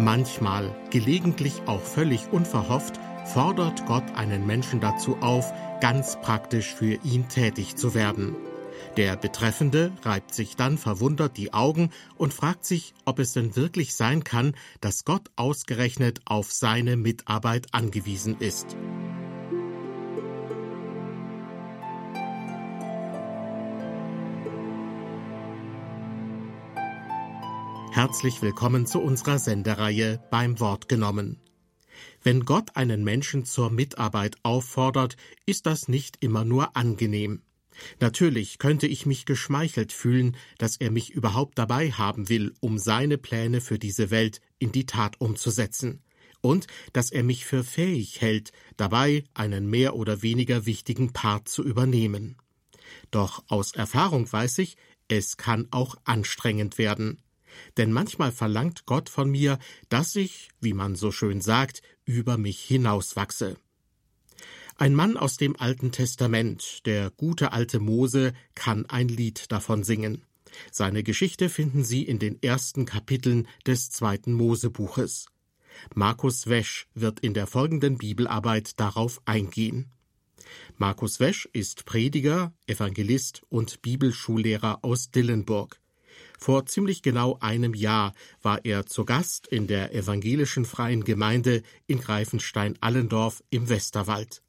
[0.00, 5.52] Manchmal, gelegentlich auch völlig unverhofft, fordert Gott einen Menschen dazu auf,
[5.82, 8.34] ganz praktisch für ihn tätig zu werden.
[8.96, 13.94] Der Betreffende reibt sich dann verwundert die Augen und fragt sich, ob es denn wirklich
[13.94, 18.78] sein kann, dass Gott ausgerechnet auf seine Mitarbeit angewiesen ist.
[28.02, 31.38] Herzlich willkommen zu unserer Sendereihe beim Wort genommen.
[32.22, 37.42] Wenn Gott einen Menschen zur Mitarbeit auffordert, ist das nicht immer nur angenehm.
[37.98, 43.18] Natürlich könnte ich mich geschmeichelt fühlen, dass er mich überhaupt dabei haben will, um seine
[43.18, 46.02] Pläne für diese Welt in die Tat umzusetzen,
[46.40, 51.62] und dass er mich für fähig hält, dabei einen mehr oder weniger wichtigen Part zu
[51.62, 52.38] übernehmen.
[53.10, 57.20] Doch aus Erfahrung weiß ich, es kann auch anstrengend werden.
[57.76, 62.60] Denn manchmal verlangt Gott von mir, dass ich, wie man so schön sagt, über mich
[62.60, 63.56] hinauswachse.
[64.76, 70.24] Ein Mann aus dem Alten Testament, der gute alte Mose, kann ein Lied davon singen.
[70.72, 75.26] Seine Geschichte finden Sie in den ersten Kapiteln des zweiten Mosebuches.
[75.94, 79.90] Markus Wesch wird in der folgenden Bibelarbeit darauf eingehen.
[80.76, 85.79] Markus Wesch ist Prediger, Evangelist und Bibelschullehrer aus Dillenburg.
[86.40, 92.00] Vor ziemlich genau einem Jahr war er zu Gast in der evangelischen freien Gemeinde in
[92.00, 94.40] Greifenstein-Allendorf im Westerwald.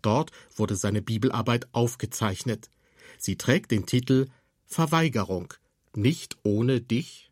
[0.00, 2.70] Dort wurde seine Bibelarbeit aufgezeichnet.
[3.18, 4.28] Sie trägt den Titel
[4.64, 5.52] Verweigerung.
[5.94, 7.30] Nicht ohne dich?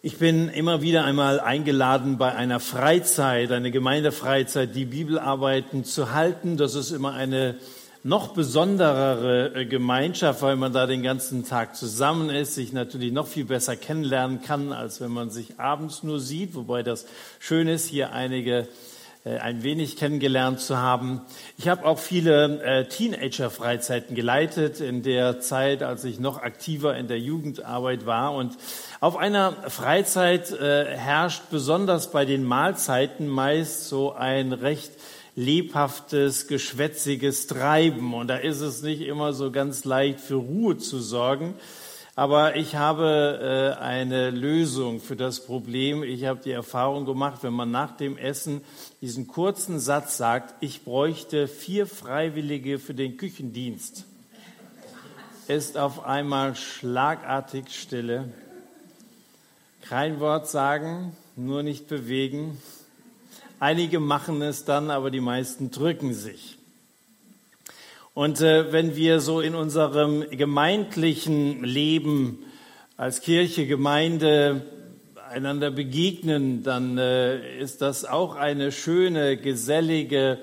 [0.00, 6.56] Ich bin immer wieder einmal eingeladen, bei einer Freizeit, einer Gemeindefreizeit, die Bibelarbeiten zu halten.
[6.56, 7.58] Das ist immer eine
[8.02, 13.26] noch besonderere äh, Gemeinschaft, weil man da den ganzen Tag zusammen ist, sich natürlich noch
[13.26, 17.06] viel besser kennenlernen kann, als wenn man sich abends nur sieht, wobei das
[17.38, 18.68] schön ist, hier einige
[19.24, 21.22] äh, ein wenig kennengelernt zu haben.
[21.56, 27.08] Ich habe auch viele äh, Teenager-Freizeiten geleitet in der Zeit, als ich noch aktiver in
[27.08, 28.34] der Jugendarbeit war.
[28.34, 28.56] Und
[29.00, 34.92] auf einer Freizeit äh, herrscht besonders bei den Mahlzeiten meist so ein recht
[35.38, 38.12] lebhaftes, geschwätziges Treiben.
[38.12, 41.54] Und da ist es nicht immer so ganz leicht für Ruhe zu sorgen.
[42.16, 46.02] Aber ich habe äh, eine Lösung für das Problem.
[46.02, 48.62] Ich habe die Erfahrung gemacht, wenn man nach dem Essen
[49.00, 54.06] diesen kurzen Satz sagt, ich bräuchte vier Freiwillige für den Küchendienst,
[55.46, 58.32] ist auf einmal schlagartig Stille.
[59.82, 62.58] Kein Wort sagen, nur nicht bewegen,
[63.60, 66.58] Einige machen es dann, aber die meisten drücken sich.
[68.14, 72.44] Und äh, wenn wir so in unserem gemeindlichen Leben
[72.96, 74.62] als Kirche, Gemeinde
[75.28, 80.38] einander begegnen, dann äh, ist das auch eine schöne, gesellige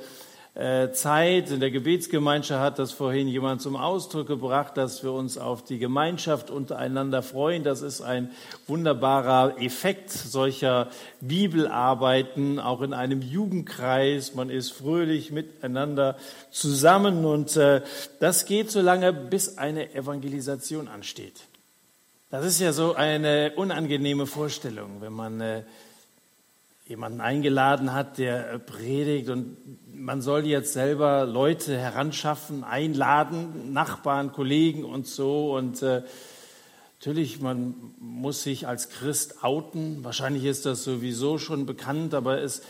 [0.56, 1.52] Zeit.
[1.52, 5.80] In der Gebetsgemeinschaft hat das vorhin jemand zum Ausdruck gebracht, dass wir uns auf die
[5.80, 7.64] Gemeinschaft untereinander freuen.
[7.64, 8.32] Das ist ein
[8.66, 10.90] wunderbarer Effekt solcher
[11.20, 14.34] Bibelarbeiten, auch in einem Jugendkreis.
[14.34, 16.16] Man ist fröhlich miteinander
[16.52, 17.82] zusammen und äh,
[18.22, 21.42] das geht so lange, bis eine Evangelisation ansteht.
[22.32, 25.64] Das ist ja so eine unangenehme Vorstellung, wenn man äh,
[26.88, 29.58] jemanden eingeladen hat, der predigt und
[29.94, 35.56] man soll jetzt selber Leute heranschaffen, einladen, Nachbarn, Kollegen und so.
[35.56, 36.04] Und äh,
[37.00, 40.04] natürlich, man muss sich als Christ outen.
[40.04, 42.62] Wahrscheinlich ist das sowieso schon bekannt, aber es,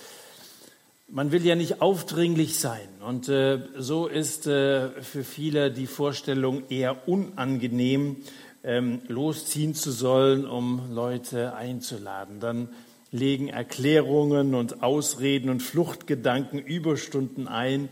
[1.10, 2.88] man will ja nicht aufdringlich sein.
[3.06, 8.18] Und äh, so ist äh, für viele die Vorstellung eher unangenehm,
[8.64, 12.40] ähm, losziehen zu sollen, um Leute einzuladen.
[12.40, 12.70] Dann
[13.16, 17.90] legen Erklärungen und Ausreden und Fluchtgedanken Überstunden ein,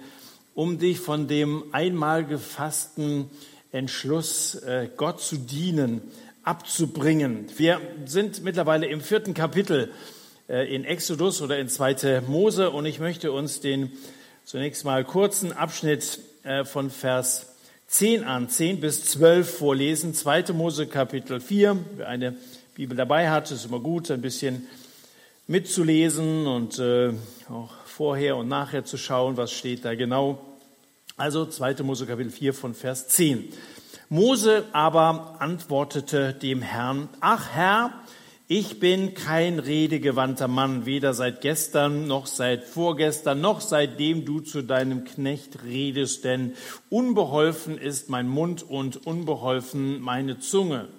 [0.54, 3.30] um dich von dem einmal gefassten
[3.72, 6.02] Entschluss, äh, Gott zu dienen,
[6.44, 7.48] abzubringen.
[7.58, 9.92] Wir sind mittlerweile im vierten Kapitel
[10.50, 13.92] äh, in Exodus oder in zweite Mose und ich möchte uns den
[14.44, 17.54] zunächst mal kurzen Abschnitt äh, von Vers
[17.88, 20.14] 10 an, 10 bis 12 vorlesen.
[20.14, 21.78] Zweite Mose Kapitel 4.
[21.96, 22.36] Wer eine
[22.76, 24.68] Bibel dabei hat, ist immer gut, ein bisschen
[25.48, 27.13] mitzulesen und äh,
[27.50, 30.40] auch vorher und nachher zu schauen, was steht da genau.
[31.18, 31.84] Also 2.
[31.84, 33.50] Mose Kapitel 4 von Vers 10.
[34.10, 37.92] Mose aber antwortete dem Herrn, ach Herr,
[38.48, 44.62] ich bin kein redegewandter Mann, weder seit gestern noch seit vorgestern noch seitdem du zu
[44.62, 46.54] deinem Knecht redest, denn
[46.90, 50.90] unbeholfen ist mein Mund und unbeholfen meine Zunge.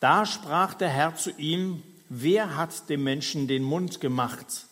[0.00, 4.66] Da sprach der Herr zu ihm, wer hat dem Menschen den Mund gemacht?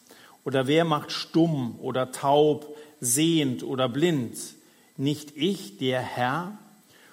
[0.45, 4.37] Oder wer macht stumm oder taub, sehend oder blind?
[4.97, 6.59] Nicht ich, der Herr?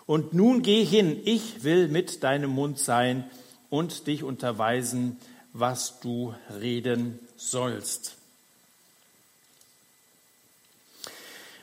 [0.06, 3.30] Und nun geh hin, ich will mit deinem Mund sein
[3.69, 5.18] und dich unterweisen,
[5.54, 8.19] was du reden sollst.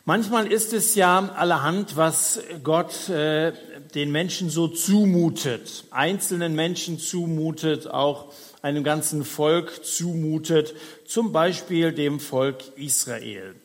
[0.09, 3.53] Manchmal ist es ja allerhand, was Gott äh,
[3.93, 8.33] den Menschen so zumutet, einzelnen Menschen zumutet, auch
[8.63, 10.75] einem ganzen Volk zumutet,
[11.09, 13.57] zum Beispiel dem Volk Israel.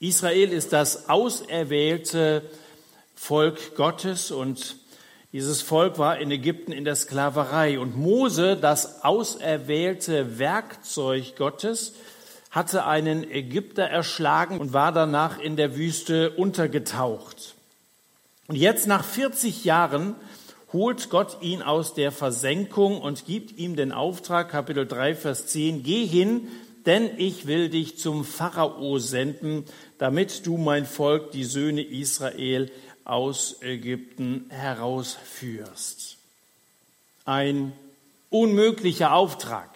[0.00, 2.40] Israel ist das auserwählte
[3.14, 4.76] Volk Gottes und
[5.34, 11.92] dieses Volk war in Ägypten in der Sklaverei und Mose, das auserwählte Werkzeug Gottes,
[12.54, 17.56] hatte einen Ägypter erschlagen und war danach in der Wüste untergetaucht.
[18.46, 20.14] Und jetzt nach 40 Jahren
[20.72, 25.82] holt Gott ihn aus der Versenkung und gibt ihm den Auftrag, Kapitel 3, Vers 10,
[25.82, 26.46] geh hin,
[26.86, 29.64] denn ich will dich zum Pharao senden,
[29.98, 32.70] damit du mein Volk, die Söhne Israel,
[33.04, 36.18] aus Ägypten herausführst.
[37.24, 37.72] Ein
[38.30, 39.73] unmöglicher Auftrag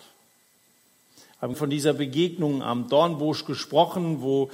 [1.40, 4.50] haben von dieser Begegnung am Dornbusch gesprochen, wo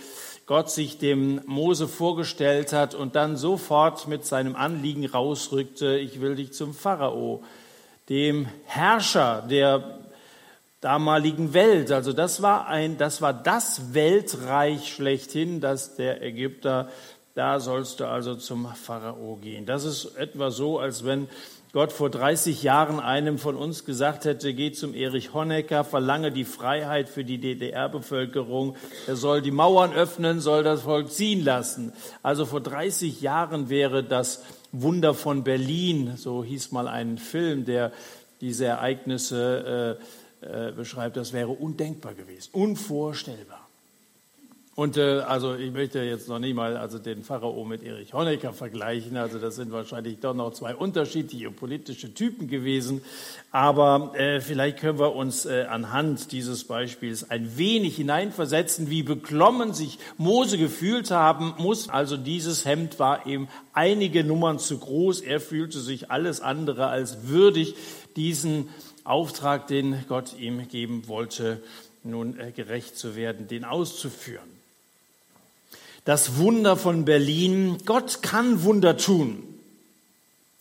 [0.46, 6.36] Gott sich dem Mose vorgestellt hat und dann sofort mit seinem Anliegen rausrückte, ich will
[6.36, 7.42] dich zum Pharao,
[8.10, 10.00] dem Herrscher der
[10.82, 11.90] damaligen Welt.
[11.90, 16.90] Also das war ein, das war das Weltreich schlechthin, das der Ägypter,
[17.34, 19.64] da sollst du also zum Pharao gehen.
[19.64, 21.28] Das ist etwa so, als wenn
[21.74, 26.44] Gott vor 30 Jahren einem von uns gesagt hätte, geh zum Erich Honecker, verlange die
[26.44, 28.76] Freiheit für die DDR-Bevölkerung,
[29.08, 31.92] er soll die Mauern öffnen, soll das Volk ziehen lassen.
[32.22, 37.90] Also vor 30 Jahren wäre das Wunder von Berlin, so hieß mal ein Film, der
[38.40, 39.98] diese Ereignisse
[40.40, 43.63] äh, äh, beschreibt, das wäre undenkbar gewesen, unvorstellbar.
[44.76, 48.52] Und äh, also ich möchte jetzt noch nicht mal also den Pharao mit Erich Honecker
[48.52, 49.16] vergleichen.
[49.16, 53.00] Also das sind wahrscheinlich doch noch zwei unterschiedliche politische Typen gewesen.
[53.52, 59.74] Aber äh, vielleicht können wir uns äh, anhand dieses Beispiels ein wenig hineinversetzen, wie beklommen
[59.74, 61.88] sich Mose gefühlt haben muss.
[61.88, 65.20] Also dieses Hemd war ihm einige Nummern zu groß.
[65.20, 67.76] Er fühlte sich alles andere als würdig,
[68.16, 68.70] diesen
[69.04, 71.62] Auftrag, den Gott ihm geben wollte,
[72.02, 74.53] nun äh, gerecht zu werden, den auszuführen
[76.04, 77.78] das Wunder von Berlin.
[77.84, 79.42] Gott kann Wunder tun.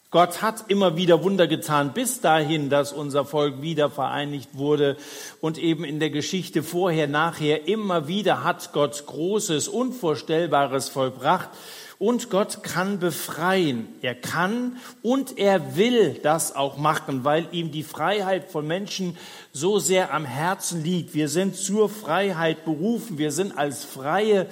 [0.10, 4.96] Gott hat immer wieder Wunder getan, bis dahin, dass unser Volk wieder vereinigt wurde.
[5.42, 11.50] Und eben in der Geschichte vorher, nachher, immer wieder hat Gott Großes, Unvorstellbares vollbracht.
[11.98, 13.88] Und Gott kann befreien.
[14.04, 19.18] Er kann und er will das auch machen, weil ihm die Freiheit von Menschen
[19.52, 21.16] so sehr am Herzen liegt.
[21.16, 23.18] Wir sind zur Freiheit berufen.
[23.18, 24.48] Wir sind als freie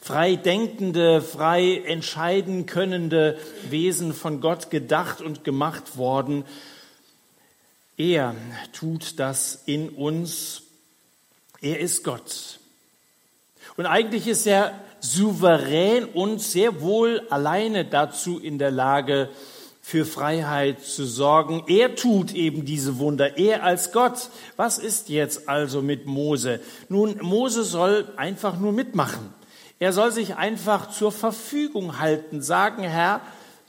[0.00, 6.44] frei denkende, frei entscheiden könnende Wesen von Gott gedacht und gemacht worden.
[7.96, 8.34] Er
[8.72, 10.62] tut das in uns.
[11.60, 12.60] Er ist Gott.
[13.76, 19.28] Und eigentlich ist er souverän und sehr wohl alleine dazu in der Lage,
[19.88, 21.64] für Freiheit zu sorgen.
[21.66, 24.28] Er tut eben diese Wunder, er als Gott.
[24.56, 26.60] Was ist jetzt also mit Mose?
[26.90, 29.32] Nun, Mose soll einfach nur mitmachen.
[29.80, 33.20] Er soll sich einfach zur Verfügung halten, sagen, Herr,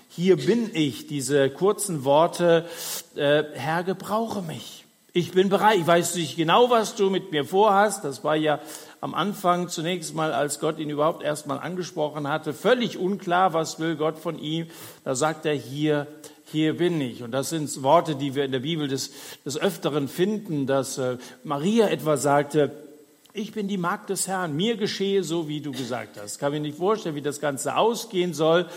[0.10, 2.68] hier bin ich, diese kurzen Worte,
[3.16, 4.86] äh, Herr, gebrauche mich.
[5.14, 8.04] Ich bin bereit, ich weiß nicht genau, was du mit mir vorhast.
[8.04, 8.60] Das war ja
[9.02, 13.80] am Anfang zunächst mal, als Gott ihn überhaupt erst mal angesprochen hatte, völlig unklar, was
[13.80, 14.66] will Gott von ihm.
[15.04, 16.08] Da sagt er hier,
[16.46, 17.22] hier bin ich.
[17.22, 19.12] Und das sind Worte, die wir in der Bibel des,
[19.46, 22.89] des Öfteren finden, dass äh, Maria etwa sagte,
[23.34, 26.40] ich bin die Magd des Herrn, mir geschehe so, wie du gesagt hast.
[26.40, 28.68] Kann mir nicht vorstellen, wie das Ganze ausgehen soll.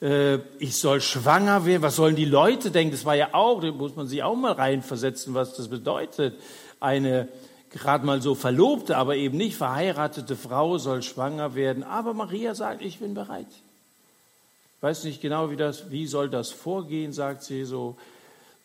[0.00, 1.82] Äh, ich soll schwanger werden.
[1.82, 2.92] Was sollen die Leute denken?
[2.92, 6.38] Das war ja auch, da muss man sich auch mal reinversetzen, was das bedeutet.
[6.78, 7.28] Eine
[7.70, 11.82] gerade mal so verlobte, aber eben nicht verheiratete Frau soll schwanger werden.
[11.82, 13.48] Aber Maria sagt, ich bin bereit.
[13.48, 17.96] Ich weiß nicht genau, wie das, wie soll das vorgehen, sagt sie so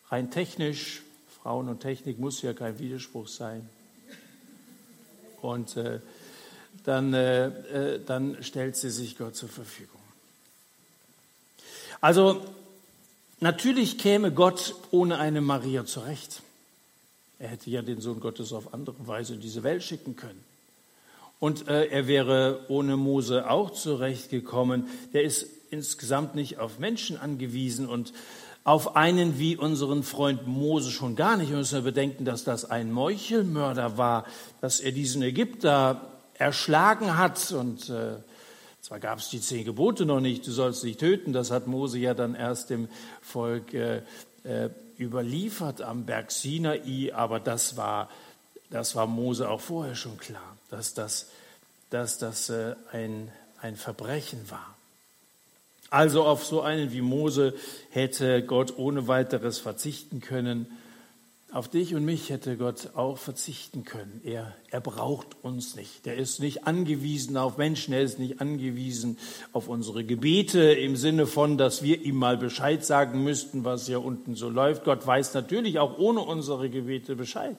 [0.08, 1.02] rein technisch.
[1.42, 3.68] Frauen und Technik muss ja kein Widerspruch sein.
[5.42, 6.00] Und äh,
[6.84, 10.00] dann, äh, äh, dann stellt sie sich Gott zur Verfügung.
[12.00, 12.42] Also
[13.40, 16.42] natürlich käme Gott ohne eine Maria zurecht.
[17.38, 20.42] Er hätte ja den Sohn Gottes auf andere Weise in diese Welt schicken können.
[21.40, 24.88] Und äh, er wäre ohne Mose auch zurechtgekommen.
[25.12, 28.12] Der ist insgesamt nicht auf Menschen angewiesen und
[28.64, 31.50] Auf einen wie unseren Freund Mose schon gar nicht.
[31.50, 34.24] Wir müssen bedenken, dass das ein Meuchelmörder war,
[34.60, 36.00] dass er diesen Ägypter
[36.34, 37.50] erschlagen hat.
[37.50, 38.14] Und äh,
[38.80, 41.32] zwar gab es die zehn Gebote noch nicht, du sollst nicht töten.
[41.32, 42.88] Das hat Mose ja dann erst dem
[43.20, 44.02] Volk äh,
[44.44, 47.12] äh, überliefert am Berg Sinai.
[47.12, 48.10] Aber das war,
[48.70, 51.30] das war Mose auch vorher schon klar, dass das,
[51.90, 54.76] dass das äh, ein, ein Verbrechen war.
[55.92, 57.52] Also auf so einen wie Mose
[57.90, 60.66] hätte Gott ohne weiteres verzichten können.
[61.52, 64.22] Auf dich und mich hätte Gott auch verzichten können.
[64.24, 66.06] Er, er braucht uns nicht.
[66.06, 67.92] Er ist nicht angewiesen auf Menschen.
[67.92, 69.18] Er ist nicht angewiesen
[69.52, 74.02] auf unsere Gebete im Sinne von, dass wir ihm mal Bescheid sagen müssten, was hier
[74.02, 74.84] unten so läuft.
[74.84, 77.58] Gott weiß natürlich auch ohne unsere Gebete Bescheid.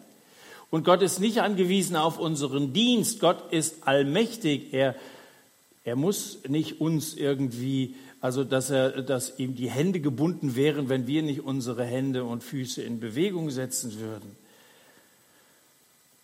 [0.72, 3.20] Und Gott ist nicht angewiesen auf unseren Dienst.
[3.20, 4.74] Gott ist allmächtig.
[4.74, 4.96] Er,
[5.84, 11.08] er muss nicht uns irgendwie also dass, er, dass ihm die Hände gebunden wären, wenn
[11.08, 14.38] wir nicht unsere Hände und Füße in Bewegung setzen würden.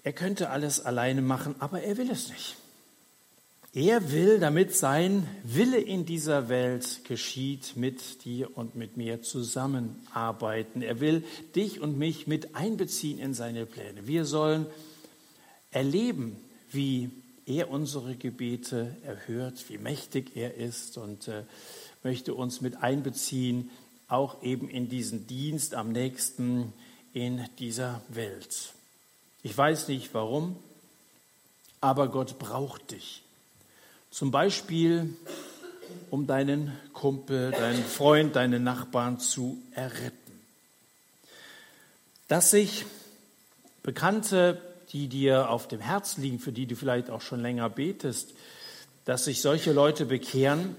[0.03, 2.55] Er könnte alles alleine machen, aber er will es nicht.
[3.73, 10.81] Er will, damit sein Wille in dieser Welt geschieht, mit dir und mit mir zusammenarbeiten.
[10.81, 14.07] Er will dich und mich mit einbeziehen in seine Pläne.
[14.07, 14.67] Wir sollen
[15.71, 16.37] erleben,
[16.71, 17.09] wie
[17.45, 21.43] er unsere Gebete erhört, wie mächtig er ist und äh,
[22.03, 23.69] möchte uns mit einbeziehen,
[24.07, 26.73] auch eben in diesen Dienst am nächsten
[27.13, 28.73] in dieser Welt.
[29.43, 30.57] Ich weiß nicht warum,
[31.81, 33.23] aber Gott braucht dich.
[34.11, 35.13] Zum Beispiel,
[36.09, 40.15] um deinen Kumpel, deinen Freund, deinen Nachbarn zu erretten.
[42.27, 42.85] Dass sich
[43.83, 48.33] Bekannte, die dir auf dem Herzen liegen, für die du vielleicht auch schon länger betest,
[49.05, 50.75] dass sich solche Leute bekehren,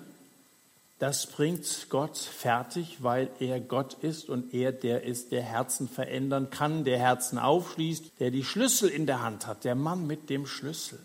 [1.00, 6.50] das bringt Gott fertig, weil er Gott ist und er der ist, der Herzen verändern
[6.50, 10.46] kann, der Herzen aufschließt, der die Schlüssel in der Hand hat, der Mann mit dem
[10.46, 10.98] Schlüssel.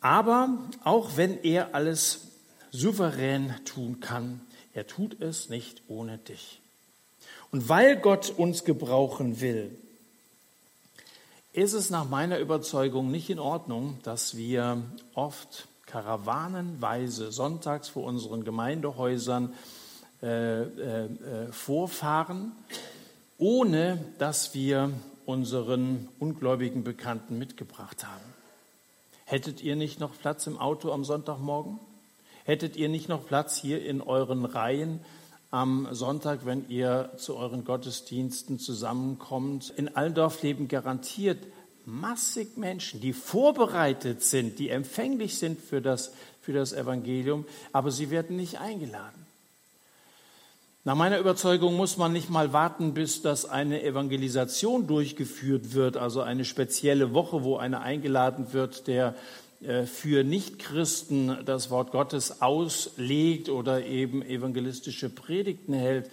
[0.00, 2.28] Aber auch wenn er alles
[2.70, 4.40] souverän tun kann,
[4.72, 6.60] er tut es nicht ohne dich.
[7.50, 9.76] Und weil Gott uns gebrauchen will,
[11.52, 14.82] ist es nach meiner Überzeugung nicht in Ordnung, dass wir
[15.14, 19.52] oft karawanenweise sonntags vor unseren Gemeindehäusern
[20.22, 22.52] äh, äh, äh, vorfahren,
[23.38, 24.92] ohne dass wir
[25.26, 28.24] unseren ungläubigen Bekannten mitgebracht haben.
[29.24, 31.78] Hättet ihr nicht noch Platz im Auto am Sonntagmorgen?
[32.44, 35.00] Hättet ihr nicht noch Platz hier in euren Reihen
[35.50, 39.70] am Sonntag, wenn ihr zu euren Gottesdiensten zusammenkommt?
[39.76, 41.46] In Allendorf leben garantiert
[41.88, 48.10] massig Menschen, die vorbereitet sind, die empfänglich sind für das, für das Evangelium, aber sie
[48.10, 49.26] werden nicht eingeladen.
[50.84, 56.20] Nach meiner Überzeugung muss man nicht mal warten, bis das eine Evangelisation durchgeführt wird, also
[56.20, 59.14] eine spezielle Woche, wo einer eingeladen wird, der
[59.60, 66.10] äh, für Nichtchristen das Wort Gottes auslegt oder eben evangelistische Predigten hält.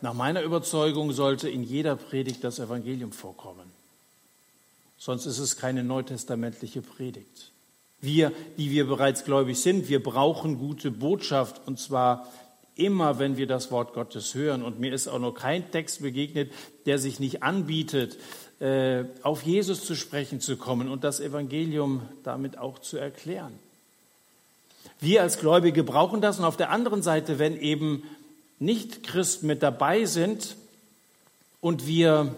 [0.00, 3.81] Nach meiner Überzeugung sollte in jeder Predigt das Evangelium vorkommen.
[5.04, 7.50] Sonst ist es keine neutestamentliche Predigt.
[8.00, 12.28] Wir, die wir bereits gläubig sind, wir brauchen gute Botschaft und zwar
[12.76, 14.62] immer, wenn wir das Wort Gottes hören.
[14.62, 16.52] Und mir ist auch noch kein Text begegnet,
[16.86, 18.16] der sich nicht anbietet,
[18.60, 23.58] äh, auf Jesus zu sprechen zu kommen und das Evangelium damit auch zu erklären.
[25.00, 26.38] Wir als Gläubige brauchen das.
[26.38, 28.04] Und auf der anderen Seite, wenn eben
[28.60, 30.54] nicht Christen mit dabei sind
[31.60, 32.36] und wir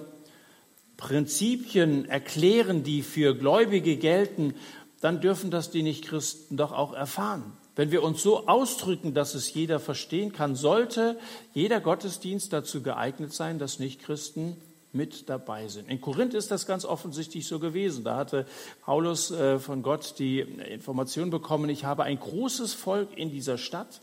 [0.97, 4.55] Prinzipien erklären, die für Gläubige gelten,
[5.01, 7.53] dann dürfen das die Nichtchristen doch auch erfahren.
[7.77, 11.19] Wenn wir uns so ausdrücken, dass es jeder verstehen kann, sollte
[11.53, 14.57] jeder Gottesdienst dazu geeignet sein, dass Nichtchristen
[14.93, 15.91] mit dabei sind.
[15.91, 18.05] In Korinth ist das ganz offensichtlich so gewesen.
[18.05, 18.47] Da hatte
[18.83, 24.01] Paulus äh, von Gott die Information bekommen, ich habe ein großes Volk in dieser Stadt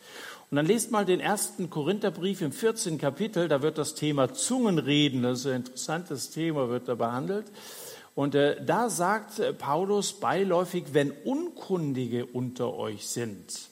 [0.52, 2.98] und dann lest mal den ersten Korintherbrief im 14.
[2.98, 7.46] Kapitel, da wird das Thema Zungenreden, das ist ein interessantes Thema, wird da behandelt.
[8.16, 13.70] Und äh, da sagt äh, Paulus beiläufig, wenn Unkundige unter euch sind.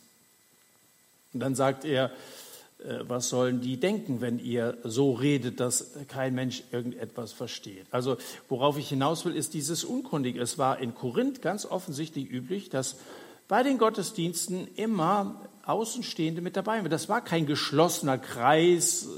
[1.34, 2.12] Und dann sagt er,
[2.80, 7.88] äh, was sollen die denken, wenn ihr so redet, dass kein Mensch irgendetwas versteht?
[7.92, 8.16] Also
[8.48, 10.40] worauf ich hinaus will, ist dieses Unkundige.
[10.40, 12.96] Es war in Korinth ganz offensichtlich üblich, dass
[13.50, 16.80] bei den Gottesdiensten immer Außenstehende mit dabei.
[16.84, 19.10] Das war kein geschlossener Kreis,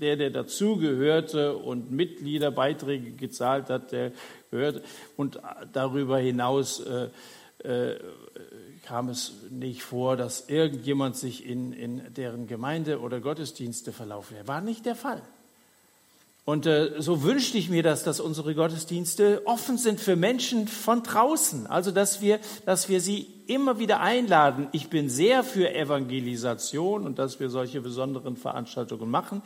[0.00, 4.12] der, der dazugehörte und Mitgliederbeiträge gezahlt hat, der
[4.50, 4.82] gehörte.
[5.16, 5.40] Und
[5.72, 7.08] darüber hinaus äh,
[7.58, 7.98] äh,
[8.86, 14.36] kam es nicht vor, dass irgendjemand sich in, in deren Gemeinde oder Gottesdienste verlaufen.
[14.36, 15.22] Er war nicht der Fall.
[16.44, 21.02] Und äh, so wünschte ich mir das, dass unsere Gottesdienste offen sind für Menschen von
[21.02, 21.66] draußen.
[21.66, 24.68] Also, dass wir, dass wir sie immer wieder einladen.
[24.72, 29.40] Ich bin sehr für Evangelisation und dass wir solche besonderen Veranstaltungen machen.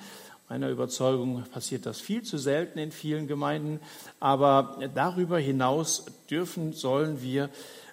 [0.48, 3.78] Meiner Überzeugung passiert das viel zu selten in vielen Gemeinden.
[4.18, 7.50] Aber darüber hinaus dürfen, sollen wir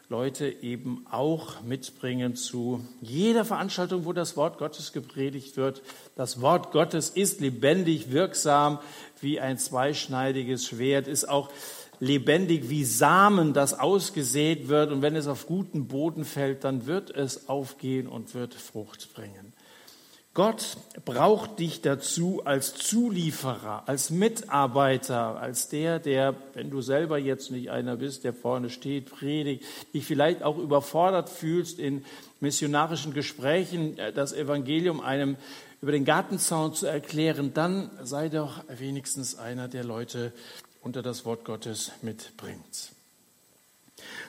[0.07, 5.81] Leute eben auch mitbringen zu jeder Veranstaltung, wo das Wort Gottes gepredigt wird.
[6.15, 8.77] Das Wort Gottes ist lebendig, wirksam
[9.19, 11.49] wie ein zweischneidiges Schwert, ist auch
[11.99, 14.91] lebendig wie Samen, das ausgesät wird.
[14.91, 19.54] Und wenn es auf guten Boden fällt, dann wird es aufgehen und wird Frucht bringen.
[20.35, 20.75] Gott
[21.05, 27.71] braucht dich dazu als Zulieferer, als Mitarbeiter, als der, der, wenn du selber jetzt nicht
[27.71, 29.63] einer bist, der vorne steht, predigt,
[29.93, 32.03] dich vielleicht auch überfordert fühlst in
[32.41, 35.37] missionarischen Gesprächen, äh, das Evangelium einem
[35.81, 40.33] über den Gartenzaun zu erklären, dann sei doch wenigstens einer der Leute
[40.81, 42.91] unter das Wort Gottes mitbringt.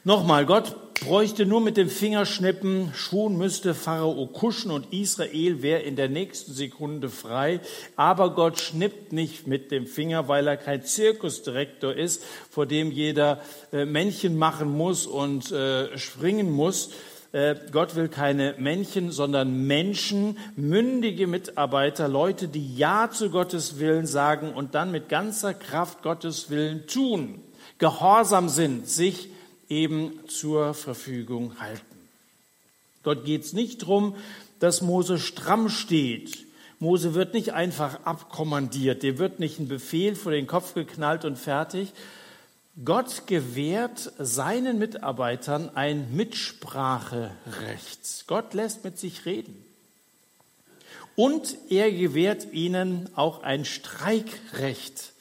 [0.07, 5.97] Nochmal, Gott bräuchte nur mit dem Fingerschnippen, schon müsste Pharao kuschen und Israel wäre in
[5.97, 7.59] der nächsten Sekunde frei.
[7.97, 13.41] Aber Gott schnippt nicht mit dem Finger, weil er kein Zirkusdirektor ist, vor dem jeder
[13.73, 16.91] äh, Männchen machen muss und äh, springen muss.
[17.33, 24.07] Äh, Gott will keine Männchen, sondern Menschen, mündige Mitarbeiter, Leute, die Ja zu Gottes Willen
[24.07, 27.43] sagen und dann mit ganzer Kraft Gottes Willen tun,
[27.79, 29.31] gehorsam sind, sich
[29.69, 31.83] eben zur Verfügung halten.
[33.03, 34.15] Dort geht es nicht darum,
[34.59, 36.47] dass Mose stramm steht.
[36.79, 41.37] Mose wird nicht einfach abkommandiert, dir wird nicht ein Befehl vor den Kopf geknallt und
[41.37, 41.93] fertig.
[42.85, 48.27] Gott gewährt seinen Mitarbeitern ein Mitspracherecht.
[48.27, 49.65] Gott lässt mit sich reden.
[51.15, 55.15] Und er gewährt ihnen auch ein Streikrecht.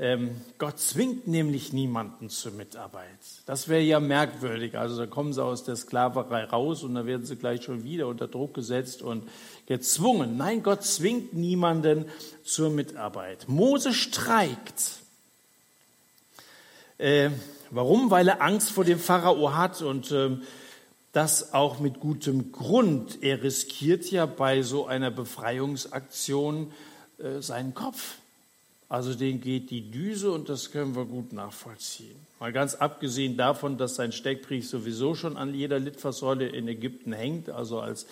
[0.00, 3.18] Ähm, Gott zwingt nämlich niemanden zur Mitarbeit.
[3.46, 4.78] Das wäre ja merkwürdig.
[4.78, 8.06] Also da kommen sie aus der Sklaverei raus und dann werden sie gleich schon wieder
[8.06, 9.28] unter Druck gesetzt und
[9.66, 10.36] gezwungen.
[10.36, 12.04] Nein, Gott zwingt niemanden
[12.44, 13.48] zur Mitarbeit.
[13.48, 15.00] Mose streikt.
[16.98, 17.30] Äh,
[17.70, 18.12] warum?
[18.12, 20.36] Weil er Angst vor dem Pharao hat und äh,
[21.10, 23.20] das auch mit gutem Grund.
[23.24, 26.72] Er riskiert ja bei so einer Befreiungsaktion
[27.18, 28.18] äh, seinen Kopf.
[28.88, 32.16] Also den geht die Düse und das können wir gut nachvollziehen.
[32.40, 37.50] Mal ganz abgesehen davon, dass sein Steckbrief sowieso schon an jeder Litfaßsäule in Ägypten hängt,
[37.50, 38.06] also als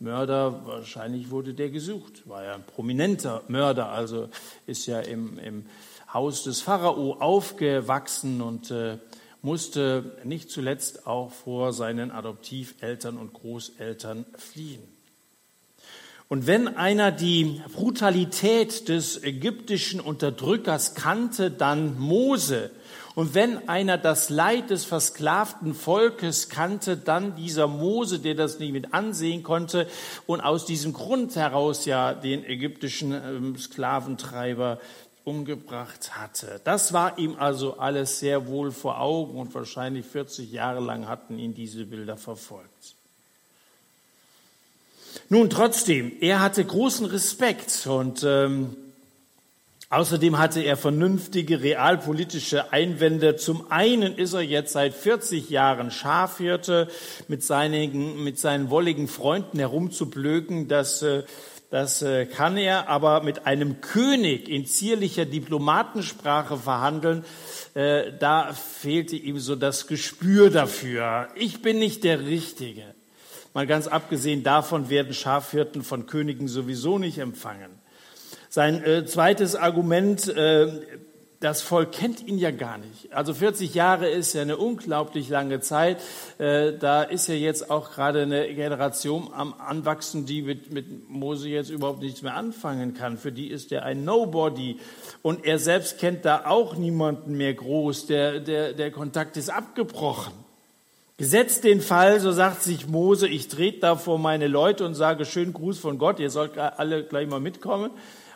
[0.00, 4.28] Mörder, wahrscheinlich wurde der gesucht, war ja ein prominenter Mörder, also
[4.66, 5.66] ist ja im, im
[6.12, 8.98] Haus des Pharao aufgewachsen und äh,
[9.42, 14.97] musste nicht zuletzt auch vor seinen Adoptiveltern und Großeltern fliehen.
[16.28, 22.70] Und wenn einer die Brutalität des ägyptischen Unterdrückers kannte, dann Mose.
[23.14, 28.72] Und wenn einer das Leid des versklavten Volkes kannte, dann dieser Mose, der das nicht
[28.72, 29.88] mit ansehen konnte
[30.26, 34.78] und aus diesem Grund heraus ja den ägyptischen ähm, Sklaventreiber
[35.24, 36.60] umgebracht hatte.
[36.64, 41.38] Das war ihm also alles sehr wohl vor Augen und wahrscheinlich 40 Jahre lang hatten
[41.38, 42.97] ihn diese Bilder verfolgt.
[45.28, 48.76] Nun, trotzdem, er hatte großen Respekt und ähm,
[49.90, 53.36] außerdem hatte er vernünftige realpolitische Einwände.
[53.36, 56.88] Zum einen ist er jetzt seit 40 Jahren Schafhirte,
[57.28, 61.24] mit seinen, mit seinen wolligen Freunden herumzublöken, das, äh,
[61.70, 67.24] das äh, kann er, aber mit einem König in zierlicher Diplomatensprache verhandeln,
[67.74, 71.28] äh, da fehlte ihm so das Gespür dafür.
[71.34, 72.97] Ich bin nicht der Richtige.
[73.54, 77.70] Mal ganz abgesehen davon werden Schafhirten von Königen sowieso nicht empfangen.
[78.48, 80.68] Sein äh, zweites Argument, äh,
[81.40, 83.12] das Volk kennt ihn ja gar nicht.
[83.12, 85.98] Also 40 Jahre ist ja eine unglaublich lange Zeit.
[86.38, 91.48] Äh, da ist ja jetzt auch gerade eine Generation am Anwachsen, die mit, mit Mose
[91.48, 93.18] jetzt überhaupt nichts mehr anfangen kann.
[93.18, 94.80] Für die ist er ein Nobody.
[95.22, 98.06] Und er selbst kennt da auch niemanden mehr groß.
[98.06, 100.47] Der, der, der Kontakt ist abgebrochen.
[101.18, 105.24] Gesetzt den Fall, so sagt sich Mose, ich trete da vor meine Leute und sage
[105.24, 107.90] schönen Gruß von Gott, ihr sollt alle gleich mal mitkommen.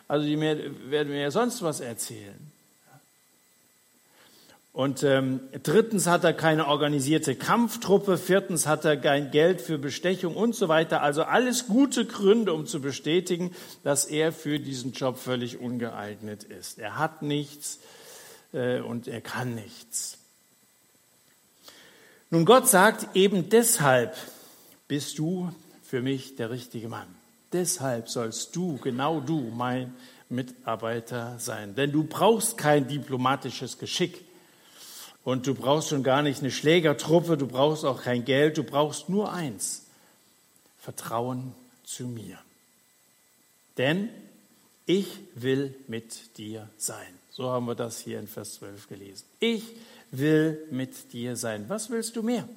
[0.08, 0.58] Also die mir,
[0.90, 2.52] werden mir ja sonst was erzählen.
[4.72, 10.34] Und ähm, drittens hat er keine organisierte Kampftruppe, viertens hat er kein Geld für Bestechung
[10.34, 11.02] und so weiter.
[11.02, 16.80] Also alles gute Gründe, um zu bestätigen, dass er für diesen Job völlig ungeeignet ist.
[16.80, 17.78] Er hat nichts
[18.52, 20.18] äh, und er kann nichts.
[22.32, 24.16] Nun, Gott sagt, eben deshalb
[24.88, 27.06] bist du für mich der richtige Mann.
[27.52, 29.94] Deshalb sollst du, genau du, mein
[30.30, 31.74] Mitarbeiter sein.
[31.74, 34.24] Denn du brauchst kein diplomatisches Geschick.
[35.24, 39.10] Und du brauchst schon gar nicht eine Schlägertruppe, du brauchst auch kein Geld, du brauchst
[39.10, 39.82] nur eins.
[40.80, 42.38] Vertrauen zu mir.
[43.76, 44.08] Denn
[44.86, 47.12] ich will mit dir sein.
[47.30, 49.26] So haben wir das hier in Vers 12 gelesen.
[49.38, 49.76] Ich will
[50.12, 51.64] mit dir sein.
[51.68, 52.48] Was willst du mehr?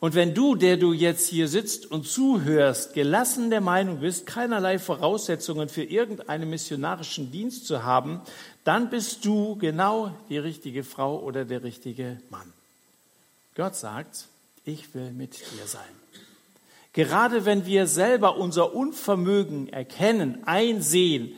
[0.00, 4.78] Und wenn du, der du jetzt hier sitzt und zuhörst, gelassen der Meinung bist, keinerlei
[4.78, 8.20] Voraussetzungen für irgendeinen missionarischen Dienst zu haben,
[8.62, 12.52] dann bist du genau die richtige Frau oder der richtige Mann.
[13.56, 14.26] Gott sagt,
[14.64, 15.80] ich will mit dir sein.
[16.92, 21.32] Gerade wenn wir selber unser Unvermögen erkennen, einsehen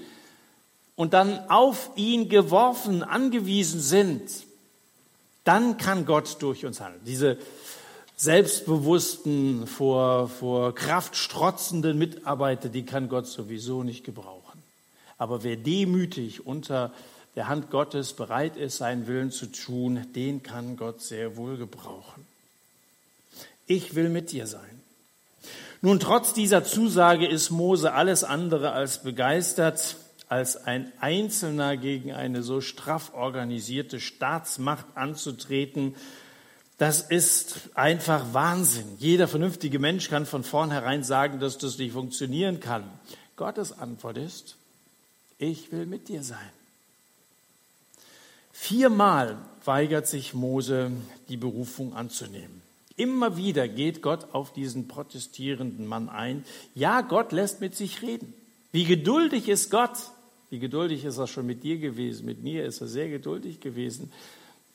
[0.96, 4.30] und dann auf ihn geworfen, angewiesen sind,
[5.50, 7.02] dann kann Gott durch uns handeln.
[7.04, 7.36] Diese
[8.14, 14.62] selbstbewussten, vor, vor Kraft strotzenden Mitarbeiter, die kann Gott sowieso nicht gebrauchen.
[15.18, 16.92] Aber wer demütig unter
[17.34, 22.24] der Hand Gottes bereit ist, seinen Willen zu tun, den kann Gott sehr wohl gebrauchen.
[23.66, 24.80] Ich will mit dir sein.
[25.82, 29.96] Nun, trotz dieser Zusage ist Mose alles andere als begeistert,
[30.30, 35.94] als ein Einzelner gegen eine so straff organisierte Staatsmacht anzutreten
[36.80, 38.86] das ist einfach Wahnsinn.
[38.98, 42.84] Jeder vernünftige Mensch kann von vornherein sagen, dass das nicht funktionieren kann.
[43.36, 44.56] Gottes Antwort ist,
[45.36, 46.38] ich will mit dir sein.
[48.50, 50.90] Viermal weigert sich Mose,
[51.28, 52.62] die Berufung anzunehmen.
[52.96, 56.46] Immer wieder geht Gott auf diesen protestierenden Mann ein.
[56.74, 58.32] Ja, Gott lässt mit sich reden.
[58.72, 59.98] Wie geduldig ist Gott?
[60.50, 62.26] Wie geduldig ist er schon mit dir gewesen?
[62.26, 64.12] Mit mir ist er sehr geduldig gewesen.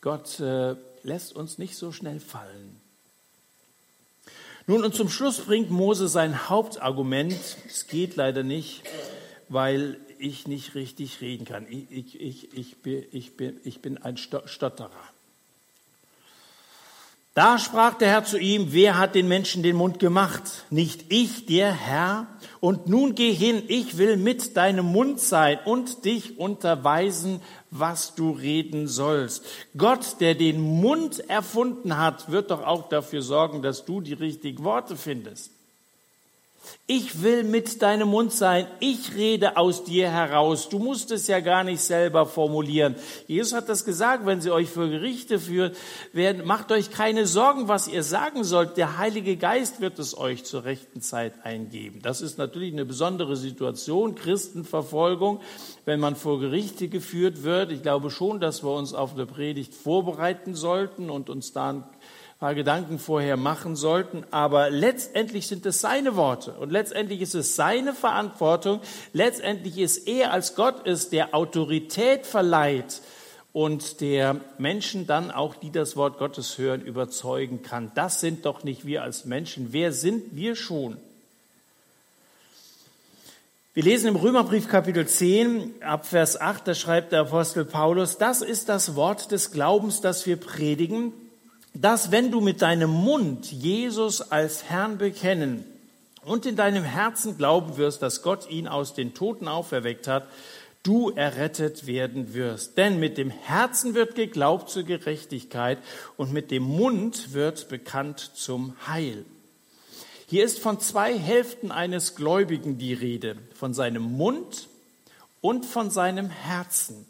[0.01, 2.79] Gott äh, lässt uns nicht so schnell fallen.
[4.67, 7.35] Nun, und zum Schluss bringt Mose sein Hauptargument.
[7.67, 8.83] Es geht leider nicht,
[9.49, 11.67] weil ich nicht richtig reden kann.
[11.69, 14.89] Ich, ich, ich, ich, bin, ich, bin, ich bin ein Stotterer.
[17.35, 20.63] Da sprach der Herr zu ihm, wer hat den Menschen den Mund gemacht?
[20.69, 22.27] Nicht ich, der Herr.
[22.61, 28.31] Und nun geh hin, ich will mit deinem Mund sein und dich unterweisen, was du
[28.31, 29.43] reden sollst.
[29.75, 34.63] Gott, der den Mund erfunden hat, wird doch auch dafür sorgen, dass du die richtigen
[34.63, 35.54] Worte findest.
[36.87, 38.67] Ich will mit deinem Mund sein.
[38.79, 40.69] Ich rede aus dir heraus.
[40.69, 42.95] Du musst es ja gar nicht selber formulieren.
[43.27, 45.75] Jesus hat das gesagt, wenn sie euch für Gerichte führt,
[46.13, 48.77] werden, macht euch keine Sorgen, was ihr sagen sollt.
[48.77, 52.01] Der Heilige Geist wird es euch zur rechten Zeit eingeben.
[52.03, 55.41] Das ist natürlich eine besondere Situation, Christenverfolgung,
[55.85, 57.71] wenn man vor Gerichte geführt wird.
[57.71, 61.89] Ich glaube schon, dass wir uns auf eine Predigt vorbereiten sollten und uns da
[62.39, 67.55] paar Gedanken vorher machen sollten, aber letztendlich sind es seine Worte und letztendlich ist es
[67.55, 68.81] seine Verantwortung,
[69.13, 73.01] letztendlich ist er als Gott ist, der Autorität verleiht
[73.53, 77.91] und der Menschen dann auch, die das Wort Gottes hören, überzeugen kann.
[77.95, 79.69] Das sind doch nicht wir als Menschen.
[79.71, 80.97] Wer sind wir schon?
[83.73, 88.41] Wir lesen im Römerbrief Kapitel 10 ab Vers 8, da schreibt der Apostel Paulus, das
[88.41, 91.13] ist das Wort des Glaubens, das wir predigen,
[91.75, 95.65] dass wenn du mit deinem Mund Jesus als Herrn bekennen
[96.23, 100.27] und in deinem Herzen glauben wirst, dass Gott ihn aus den Toten auferweckt hat,
[100.83, 102.77] du errettet werden wirst.
[102.77, 105.79] Denn mit dem Herzen wird geglaubt zur Gerechtigkeit
[106.15, 109.25] und mit dem Mund wird bekannt zum Heil.
[110.27, 114.67] Hier ist von zwei Hälften eines Gläubigen die Rede, von seinem Mund
[115.41, 117.05] und von seinem Herzen.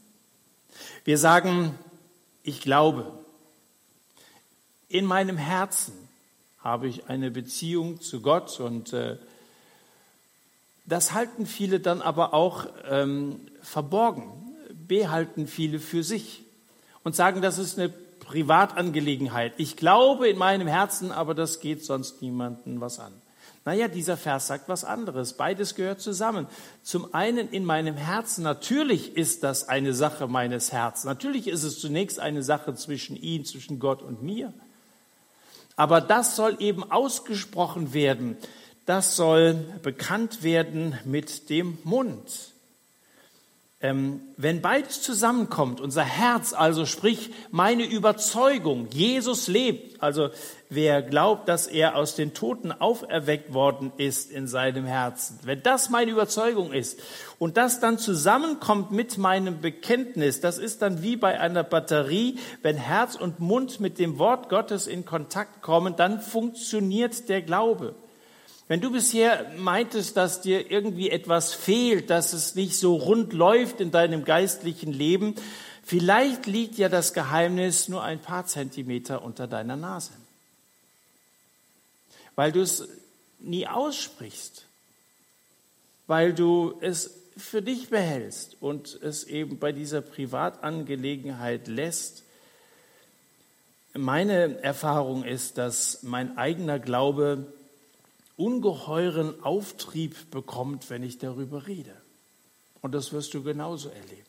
[1.05, 1.77] Wir sagen,
[2.43, 3.24] ich glaube,
[4.95, 5.93] in meinem Herzen
[6.59, 9.17] habe ich eine Beziehung zu Gott und äh,
[10.85, 14.31] das halten viele dann aber auch ähm, verborgen,
[14.87, 16.43] behalten viele für sich
[17.03, 19.51] und sagen, das ist eine Privatangelegenheit.
[19.57, 23.11] Ich glaube in meinem Herzen, aber das geht sonst niemandem was an.
[23.65, 25.33] Naja, dieser Vers sagt was anderes.
[25.33, 26.47] Beides gehört zusammen.
[26.83, 31.03] Zum einen in meinem Herzen, natürlich ist das eine Sache meines Herzens.
[31.03, 34.53] Natürlich ist es zunächst eine Sache zwischen ihm, zwischen Gott und mir.
[35.75, 38.37] Aber das soll eben ausgesprochen werden.
[38.85, 42.54] Das soll bekannt werden mit dem Mund.
[43.81, 50.29] Ähm, wenn beides zusammenkommt, unser Herz, also sprich meine Überzeugung, Jesus lebt, also
[50.69, 55.89] wer glaubt, dass er aus den Toten auferweckt worden ist in seinem Herzen, wenn das
[55.89, 57.01] meine Überzeugung ist
[57.37, 62.77] und das dann zusammenkommt mit meinem Bekenntnis, das ist dann wie bei einer Batterie, wenn
[62.77, 67.93] Herz und Mund mit dem Wort Gottes in Kontakt kommen, dann funktioniert der Glaube.
[68.67, 73.79] Wenn du bisher meintest, dass dir irgendwie etwas fehlt, dass es nicht so rund läuft
[73.79, 75.35] in deinem geistlichen Leben,
[75.83, 80.13] vielleicht liegt ja das Geheimnis nur ein paar Zentimeter unter deiner Nase.
[82.35, 82.87] Weil du es
[83.39, 84.65] nie aussprichst,
[86.07, 92.23] weil du es für dich behältst und es eben bei dieser Privatangelegenheit lässt.
[93.93, 97.45] Meine Erfahrung ist, dass mein eigener Glaube
[98.37, 101.95] ungeheuren Auftrieb bekommt, wenn ich darüber rede.
[102.81, 104.25] Und das wirst du genauso erleben.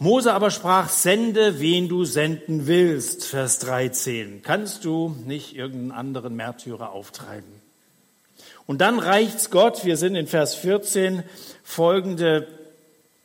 [0.00, 4.42] Mose aber sprach, sende, wen du senden willst, Vers 13.
[4.42, 7.50] Kannst du nicht irgendeinen anderen Märtyrer auftreiben?
[8.66, 11.24] Und dann reicht's Gott, wir sind in Vers 14,
[11.64, 12.46] folgende,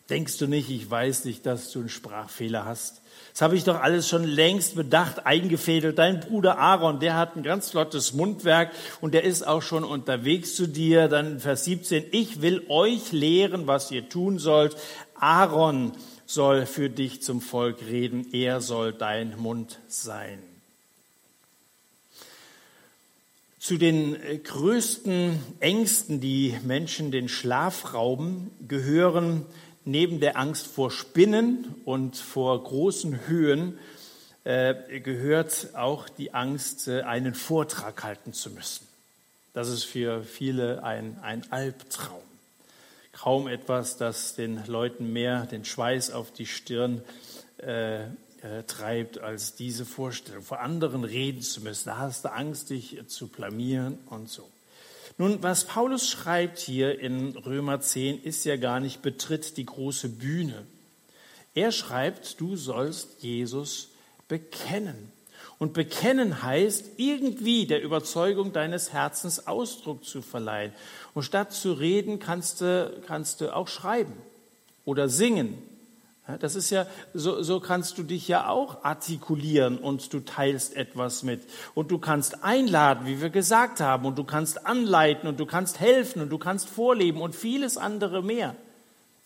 [0.09, 3.02] denkst du nicht, ich weiß nicht, dass du einen Sprachfehler hast.
[3.33, 5.97] Das habe ich doch alles schon längst bedacht, eingefädelt.
[5.97, 10.55] Dein Bruder Aaron, der hat ein ganz flottes Mundwerk und der ist auch schon unterwegs
[10.55, 11.07] zu dir.
[11.07, 14.77] Dann Vers 17, ich will euch lehren, was ihr tun sollt.
[15.15, 15.93] Aaron
[16.27, 18.27] soll für dich zum Volk reden.
[18.33, 20.37] Er soll dein Mund sein.
[23.57, 29.47] Zu den größten Ängsten, die Menschen den Schlaf rauben, gehören
[29.85, 33.77] neben der Angst vor Spinnen und vor großen Höhen
[34.43, 38.87] äh, gehört auch die Angst, äh, einen Vortrag halten zu müssen.
[39.53, 42.21] Das ist für viele ein, ein Albtraum.
[43.11, 47.03] Kaum etwas, das den Leuten mehr den Schweiß auf die Stirn
[47.57, 48.01] äh,
[48.43, 51.85] äh, treibt, als diese Vorstellung, vor anderen reden zu müssen.
[51.85, 54.49] Da hast du Angst, dich zu blamieren und so.
[55.17, 60.09] Nun, was Paulus schreibt hier in Römer 10, ist ja gar nicht betritt die große
[60.09, 60.65] Bühne.
[61.53, 63.89] Er schreibt, du sollst Jesus
[64.27, 65.11] bekennen.
[65.59, 70.73] Und bekennen heißt, irgendwie der Überzeugung deines Herzens Ausdruck zu verleihen.
[71.13, 74.13] Und statt zu reden, kannst du, kannst du auch schreiben
[74.83, 75.57] oder singen
[76.39, 81.23] das ist ja, so, so kannst du dich ja auch artikulieren und du teilst etwas
[81.23, 81.41] mit.
[81.73, 85.81] Und du kannst einladen, wie wir gesagt haben, und du kannst anleiten und du kannst
[85.81, 88.55] helfen und du kannst vorleben und vieles andere mehr.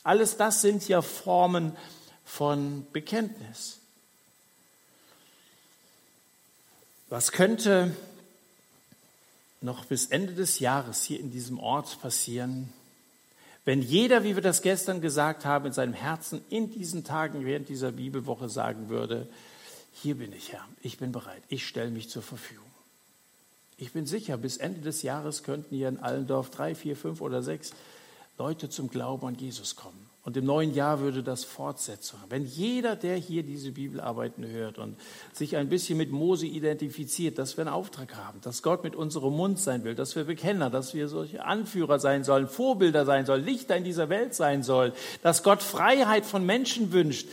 [0.03, 1.75] Alles das sind ja Formen
[2.25, 3.77] von Bekenntnis.
[7.09, 7.95] Was könnte
[9.61, 12.73] noch bis Ende des Jahres hier in diesem Ort passieren,
[13.67, 17.67] wenn jeder, wie wir das gestern gesagt haben, in seinem Herzen in diesen Tagen während
[17.67, 19.27] dieser Bibelwoche sagen würde,
[19.91, 22.63] hier bin ich, Herr, ich bin bereit, ich stelle mich zur Verfügung.
[23.75, 27.43] Ich bin sicher, bis Ende des Jahres könnten hier in Allendorf drei, vier, fünf oder
[27.43, 27.73] sechs
[28.37, 30.06] Leute zum Glauben an Jesus kommen.
[30.27, 32.19] Und im neuen Jahr würde das Fortsetzung.
[32.27, 34.97] Wenn jeder, der hier diese Bibelarbeiten hört und
[35.31, 39.33] sich ein bisschen mit Mose identifiziert, dass wir einen Auftrag haben, dass Gott mit unserem
[39.33, 43.45] Mund sein will, dass wir Bekenner, dass wir solche Anführer sein sollen, Vorbilder sein sollen,
[43.45, 44.91] Lichter in dieser Welt sein sollen,
[45.23, 47.29] dass Gott Freiheit von Menschen wünscht,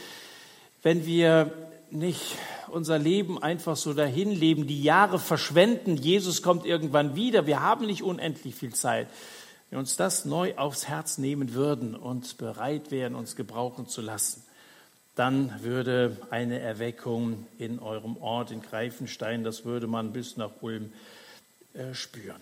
[0.84, 1.52] wenn wir
[1.90, 2.36] nicht
[2.68, 7.86] unser Leben einfach so dahin leben, die Jahre verschwenden, Jesus kommt irgendwann wieder, wir haben
[7.86, 9.08] nicht unendlich viel Zeit,
[9.74, 14.44] wir uns das neu aufs Herz nehmen würden und bereit wären, uns gebrauchen zu lassen,
[15.16, 20.92] dann würde eine Erweckung in eurem Ort in Greifenstein, das würde man bis nach Ulm
[21.72, 22.40] äh, spüren.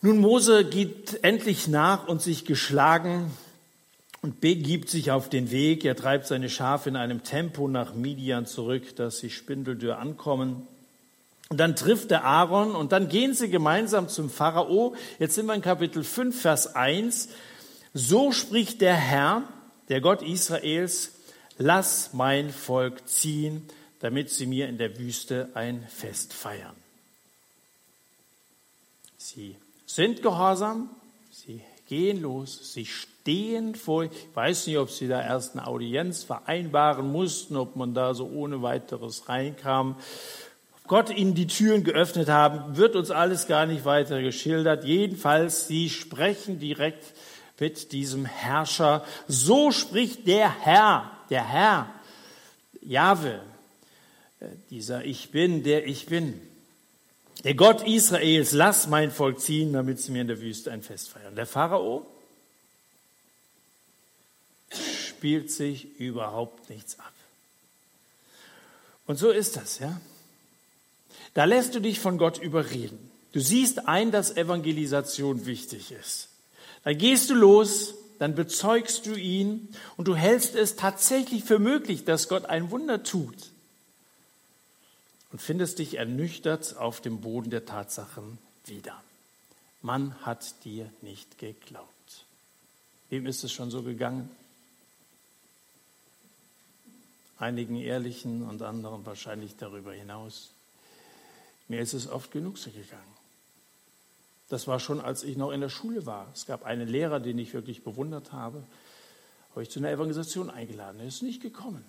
[0.00, 3.32] Nun, Mose geht endlich nach und sich geschlagen
[4.22, 5.84] und begibt sich auf den Weg.
[5.84, 10.68] Er treibt seine Schafe in einem Tempo nach Midian zurück, dass sie spindeldürr ankommen.
[11.50, 14.94] Und dann trifft er Aaron und dann gehen sie gemeinsam zum Pharao.
[15.18, 17.28] Jetzt sind wir in Kapitel 5, Vers 1.
[17.92, 19.42] So spricht der Herr,
[19.88, 21.10] der Gott Israels,
[21.58, 26.76] lass mein Volk ziehen, damit sie mir in der Wüste ein Fest feiern.
[29.18, 30.88] Sie sind gehorsam,
[31.32, 36.22] sie gehen los, sie stehen vor, ich weiß nicht, ob sie da erst eine Audienz
[36.22, 39.96] vereinbaren mussten, ob man da so ohne weiteres reinkam.
[40.90, 44.82] Gott ihnen die Türen geöffnet haben, wird uns alles gar nicht weiter geschildert.
[44.82, 47.04] Jedenfalls, sie sprechen direkt
[47.60, 49.06] mit diesem Herrscher.
[49.28, 51.94] So spricht der Herr, der Herr,
[52.82, 53.40] Jahwe,
[54.70, 56.42] dieser Ich bin, der ich bin.
[57.44, 61.10] der Gott Israels, lass mein Volk ziehen, damit sie mir in der Wüste ein Fest
[61.10, 61.36] feiern.
[61.36, 62.04] Der Pharao
[65.06, 67.12] spielt sich überhaupt nichts ab.
[69.06, 70.00] Und so ist das, ja.
[71.34, 73.10] Da lässt du dich von Gott überreden.
[73.32, 76.28] Du siehst ein, dass Evangelisation wichtig ist.
[76.82, 82.04] Dann gehst du los, dann bezeugst du ihn und du hältst es tatsächlich für möglich,
[82.04, 83.50] dass Gott ein Wunder tut
[85.32, 89.00] und findest dich ernüchtert auf dem Boden der Tatsachen wieder.
[89.82, 91.88] Man hat dir nicht geglaubt.
[93.08, 94.30] Wem ist es schon so gegangen?
[97.38, 100.50] Einigen ehrlichen und anderen wahrscheinlich darüber hinaus.
[101.70, 103.14] Mir ist es oft genug so gegangen.
[104.48, 106.26] Das war schon, als ich noch in der Schule war.
[106.34, 108.64] Es gab einen Lehrer, den ich wirklich bewundert habe.
[109.52, 110.98] Habe ich zu einer Evangelisation eingeladen.
[110.98, 111.84] Er ist nicht gekommen.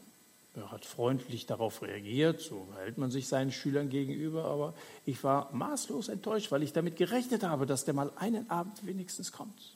[0.54, 4.76] Er hat freundlich darauf reagiert, so hält man sich seinen Schülern gegenüber, aber
[5.08, 9.32] ich war maßlos enttäuscht, weil ich damit gerechnet habe, dass der mal einen Abend wenigstens
[9.32, 9.74] kommt.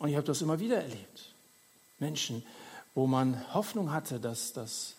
[0.00, 1.32] Und ich habe das immer wieder erlebt.
[2.00, 2.42] Menschen,
[2.96, 4.94] wo man Hoffnung hatte, dass, dass,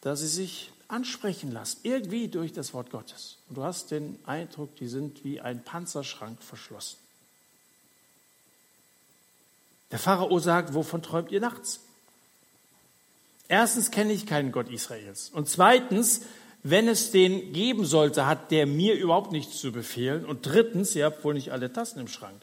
[0.00, 3.38] dass sie sich ansprechen lassen, irgendwie durch das Wort Gottes.
[3.48, 6.96] Und du hast den Eindruck, die sind wie ein Panzerschrank verschlossen.
[9.90, 11.80] Der Pharao sagt, wovon träumt ihr nachts?
[13.48, 15.30] Erstens kenne ich keinen Gott Israels.
[15.30, 16.22] Und zweitens,
[16.62, 20.26] wenn es den geben sollte, hat der mir überhaupt nichts zu befehlen.
[20.26, 22.40] Und drittens, ihr habt wohl nicht alle Tassen im Schrank.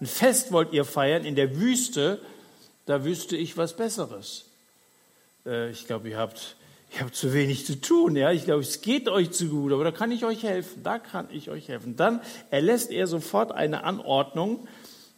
[0.00, 2.22] Ein Fest wollt ihr feiern in der Wüste,
[2.86, 4.46] da wüsste ich was Besseres.
[5.44, 6.56] Äh, ich glaube, ihr habt
[6.92, 9.84] ich habe zu wenig zu tun, ja, ich glaube, es geht euch zu gut, aber
[9.84, 11.96] da kann ich euch helfen, da kann ich euch helfen.
[11.96, 14.66] Dann erlässt er sofort eine Anordnung,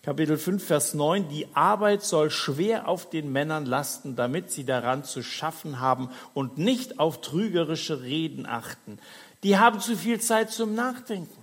[0.03, 5.05] Kapitel 5, Vers 9, die Arbeit soll schwer auf den Männern lasten, damit sie daran
[5.05, 8.99] zu schaffen haben und nicht auf trügerische Reden achten.
[9.45, 11.43] Die haben zu viel Zeit zum Nachdenken.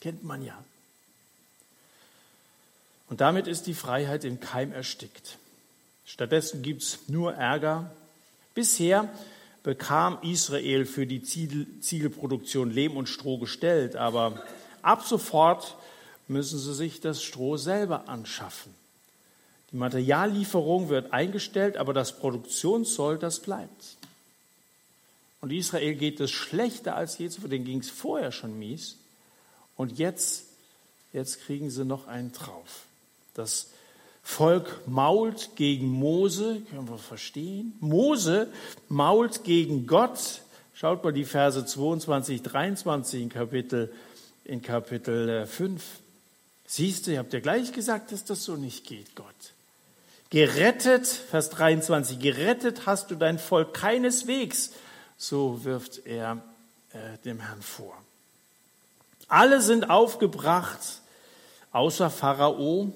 [0.00, 0.58] Kennt man ja.
[3.08, 5.38] Und damit ist die Freiheit im Keim erstickt.
[6.04, 7.90] Stattdessen gibt's nur Ärger,
[8.56, 9.06] Bisher
[9.62, 14.42] bekam Israel für die Zielproduktion Lehm und Stroh gestellt, aber
[14.80, 15.76] ab sofort
[16.26, 18.74] müssen sie sich das Stroh selber anschaffen.
[19.72, 23.98] Die Materiallieferung wird eingestellt, aber das Produktionssoll, das bleibt.
[25.42, 28.96] Und Israel geht es schlechter als je zuvor, denen ging es vorher schon mies.
[29.76, 30.44] Und jetzt,
[31.12, 32.86] jetzt kriegen sie noch einen drauf.
[33.34, 33.68] Das
[34.26, 37.74] Volk mault gegen Mose, können wir verstehen.
[37.78, 38.48] Mose
[38.88, 40.42] mault gegen Gott.
[40.74, 43.92] Schaut mal die Verse 22, 23 in Kapitel,
[44.44, 45.80] in Kapitel 5.
[45.80, 45.84] Äh,
[46.66, 49.26] Siehst du, ihr habt ja gleich gesagt, dass das so nicht geht, Gott.
[50.30, 54.72] Gerettet, Vers 23, gerettet hast du dein Volk keineswegs,
[55.16, 56.42] so wirft er
[56.92, 57.94] äh, dem Herrn vor.
[59.28, 60.80] Alle sind aufgebracht,
[61.70, 62.92] außer Pharao,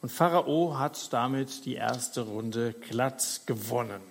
[0.00, 4.02] und Pharao hat damit die erste Runde glatt gewonnen.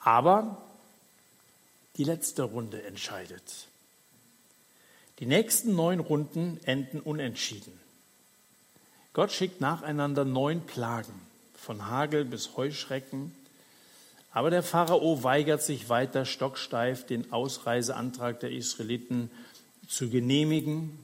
[0.00, 0.60] Aber
[1.96, 3.66] die letzte Runde entscheidet.
[5.18, 7.78] Die nächsten neun Runden enden unentschieden.
[9.12, 11.12] Gott schickt nacheinander neun Plagen,
[11.54, 13.34] von Hagel bis Heuschrecken.
[14.32, 19.30] Aber der Pharao weigert sich weiter stocksteif, den Ausreiseantrag der Israeliten
[19.88, 20.98] zu genehmigen.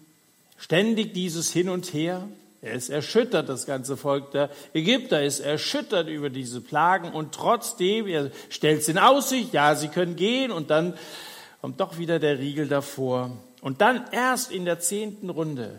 [0.56, 2.26] Ständig dieses Hin und Her.
[2.66, 8.08] Er ist erschüttert, das ganze Volk der Ägypter ist erschüttert über diese Plagen und trotzdem,
[8.08, 10.98] er stellt es in Aussicht, ja, sie können gehen und dann
[11.60, 13.30] kommt doch wieder der Riegel davor.
[13.60, 15.78] Und dann erst in der zehnten Runde,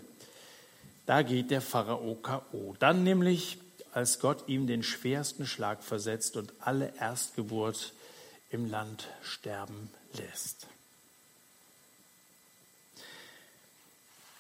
[1.06, 2.76] da geht der Pharao K.O.
[2.80, 3.58] Dann nämlich,
[3.92, 7.92] als Gott ihm den schwersten Schlag versetzt und alle Erstgeburt
[8.50, 10.67] im Land sterben lässt.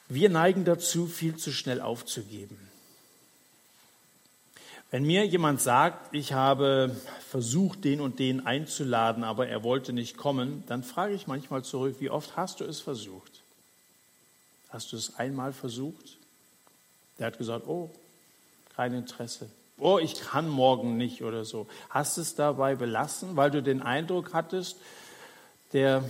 [0.09, 2.57] Wir neigen dazu, viel zu schnell aufzugeben.
[4.89, 6.95] Wenn mir jemand sagt, ich habe
[7.29, 11.97] versucht, den und den einzuladen, aber er wollte nicht kommen, dann frage ich manchmal zurück,
[11.99, 13.41] wie oft hast du es versucht?
[14.69, 16.17] Hast du es einmal versucht?
[17.19, 17.89] Der hat gesagt, oh,
[18.77, 19.49] kein Interesse.
[19.77, 21.67] Oh, ich kann morgen nicht oder so.
[21.89, 24.77] Hast du es dabei belassen, weil du den Eindruck hattest,
[25.73, 26.03] der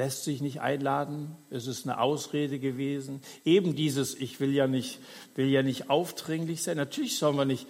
[0.00, 3.20] lässt sich nicht einladen, es ist eine Ausrede gewesen.
[3.44, 4.98] Eben dieses, ich will ja nicht,
[5.34, 6.78] will ja nicht aufdringlich sein.
[6.78, 7.66] Natürlich sollen wir nicht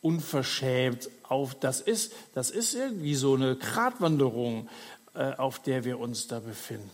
[0.00, 4.68] unverschämt auf, das ist, das ist irgendwie so eine Gratwanderung,
[5.14, 6.88] äh, auf der wir uns da befinden.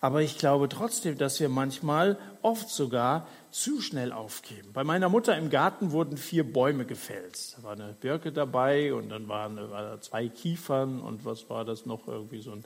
[0.00, 4.70] Aber ich glaube trotzdem, dass wir manchmal oft sogar zu schnell aufgeben.
[4.72, 7.58] Bei meiner Mutter im Garten wurden vier Bäume gefällt.
[7.58, 11.84] Da war eine Birke dabei und dann waren, waren zwei Kiefern und was war das
[11.84, 12.08] noch?
[12.08, 12.64] Irgendwie so ein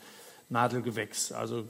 [0.49, 1.33] Nadelgewächs.
[1.33, 1.65] Also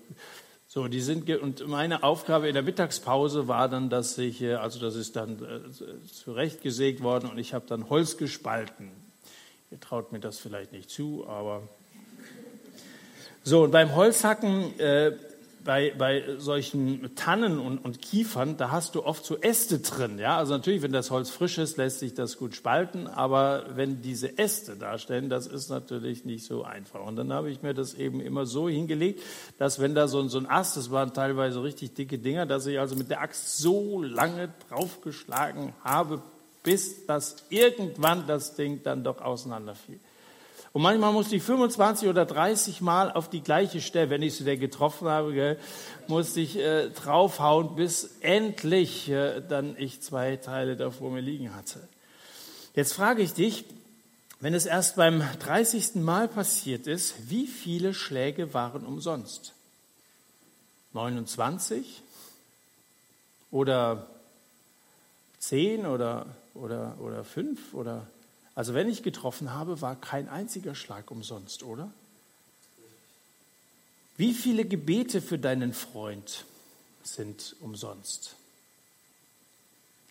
[0.68, 4.96] so, die sind und meine Aufgabe in der Mittagspause war dann, dass ich also das
[4.96, 8.90] ist dann äh, zurechtgesägt worden und ich habe dann Holz gespalten.
[9.70, 11.62] Ihr traut mir das vielleicht nicht zu, aber
[13.42, 15.12] so und beim Holzhacken äh,
[15.64, 20.18] bei, bei solchen Tannen und, und, Kiefern, da hast du oft so Äste drin.
[20.18, 20.36] Ja?
[20.36, 24.38] Also natürlich, wenn das Holz frisch ist, lässt sich das gut spalten, aber wenn diese
[24.38, 27.04] Äste darstellen, das ist natürlich nicht so einfach.
[27.04, 29.22] Und dann habe ich mir das eben immer so hingelegt,
[29.58, 32.78] dass wenn da so, so ein Ast, das waren teilweise richtig dicke Dinger, dass ich
[32.78, 36.22] also mit der Axt so lange draufgeschlagen habe,
[36.62, 39.98] bis das irgendwann das Ding dann doch auseinanderfiel.
[40.72, 44.44] Und manchmal musste ich 25 oder 30 Mal auf die gleiche Stelle, wenn ich sie
[44.44, 45.58] denn getroffen habe, gell,
[46.08, 51.54] musste ich äh, draufhauen, bis endlich äh, dann ich zwei Teile da vor mir liegen
[51.54, 51.86] hatte.
[52.74, 53.66] Jetzt frage ich dich,
[54.40, 55.96] wenn es erst beim 30.
[55.96, 59.52] Mal passiert ist, wie viele Schläge waren umsonst?
[60.94, 62.02] 29?
[63.50, 64.06] Oder
[65.38, 68.06] 10 oder, oder, oder 5 oder
[68.54, 71.90] also wenn ich getroffen habe, war kein einziger Schlag umsonst, oder?
[74.16, 76.44] Wie viele Gebete für deinen Freund
[77.02, 78.36] sind umsonst?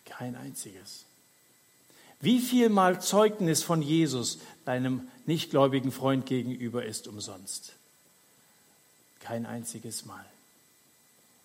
[0.04, 1.04] Kein einziges.
[2.20, 7.72] Wie viel Mal Zeugnis von Jesus deinem nichtgläubigen Freund gegenüber ist umsonst?
[9.20, 10.24] Kein einziges Mal.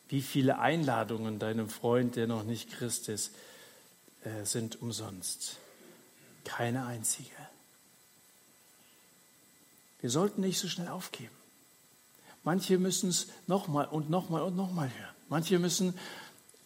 [0.10, 3.32] Wie viele Einladungen deinem Freund, der noch nicht Christ ist,
[4.24, 5.58] äh, sind umsonst?
[6.48, 7.30] Keine einzige.
[10.00, 11.36] Wir sollten nicht so schnell aufgeben.
[12.46, 15.16] Manche müssen es nochmal und nochmal und nochmal hören.
[15.28, 15.94] Manche müssen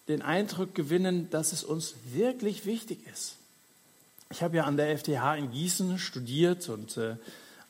[0.07, 3.37] den Eindruck gewinnen, dass es uns wirklich wichtig ist.
[4.29, 7.15] Ich habe ja an der FTH in Gießen studiert und äh,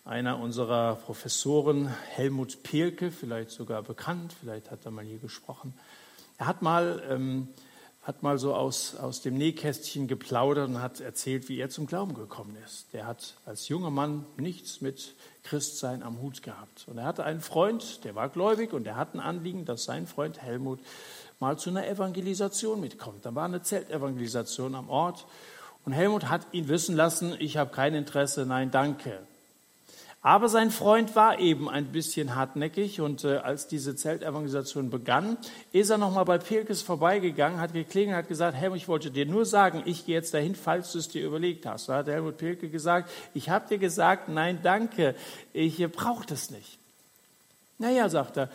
[0.03, 5.74] einer unserer Professoren, Helmut Pehlke, vielleicht sogar bekannt, vielleicht hat er mal hier gesprochen,
[6.38, 7.47] er hat mal ähm,
[8.04, 12.16] hat mal so aus, aus dem Nähkästchen geplaudert und hat erzählt, wie er zum Glauben
[12.16, 12.91] gekommen ist.
[12.93, 16.86] Der hat als junger Mann nichts mit Christsein am Hut gehabt.
[16.88, 20.08] Und er hatte einen Freund, der war gläubig und er hat ein Anliegen, dass sein
[20.08, 20.80] Freund Helmut
[21.39, 23.26] mal zu einer Evangelisation mitkommt.
[23.26, 25.28] Da war eine Zeltevangelisation am Ort
[25.86, 29.20] und Helmut hat ihn wissen lassen, ich habe kein Interesse, nein, danke.
[30.24, 35.36] Aber sein Freund war eben ein bisschen hartnäckig und äh, als diese Zeltevangelisation begann,
[35.72, 39.46] ist er nochmal bei Pilkes vorbeigegangen, hat geklingelt, hat gesagt, Helmut, ich wollte dir nur
[39.46, 41.90] sagen, ich gehe jetzt dahin, falls du es dir überlegt hast.
[41.90, 45.16] Da hat Helmut Pilke gesagt, ich habe dir gesagt, nein, danke,
[45.54, 46.78] ich äh, brauche das nicht.
[47.80, 48.50] Naja, sagt er,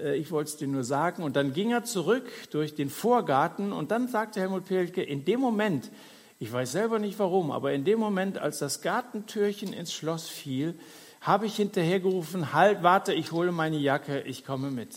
[0.00, 1.22] äh, ich wollte es dir nur sagen.
[1.22, 5.40] Und dann ging er zurück durch den Vorgarten und dann sagte Helmut Pilke, in dem
[5.40, 5.90] Moment,
[6.44, 10.78] ich weiß selber nicht warum, aber in dem Moment, als das Gartentürchen ins Schloss fiel,
[11.22, 14.90] habe ich hinterhergerufen, halt, warte, ich hole meine Jacke, ich komme mit.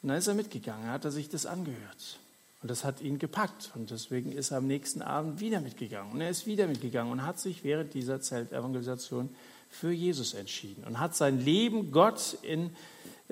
[0.00, 2.20] Und dann ist er mitgegangen, hat er sich das angehört.
[2.62, 3.72] Und das hat ihn gepackt.
[3.74, 6.12] Und deswegen ist er am nächsten Abend wieder mitgegangen.
[6.12, 9.30] Und er ist wieder mitgegangen und hat sich während dieser Zeltevangelisation
[9.68, 12.70] für Jesus entschieden und hat sein Leben Gott in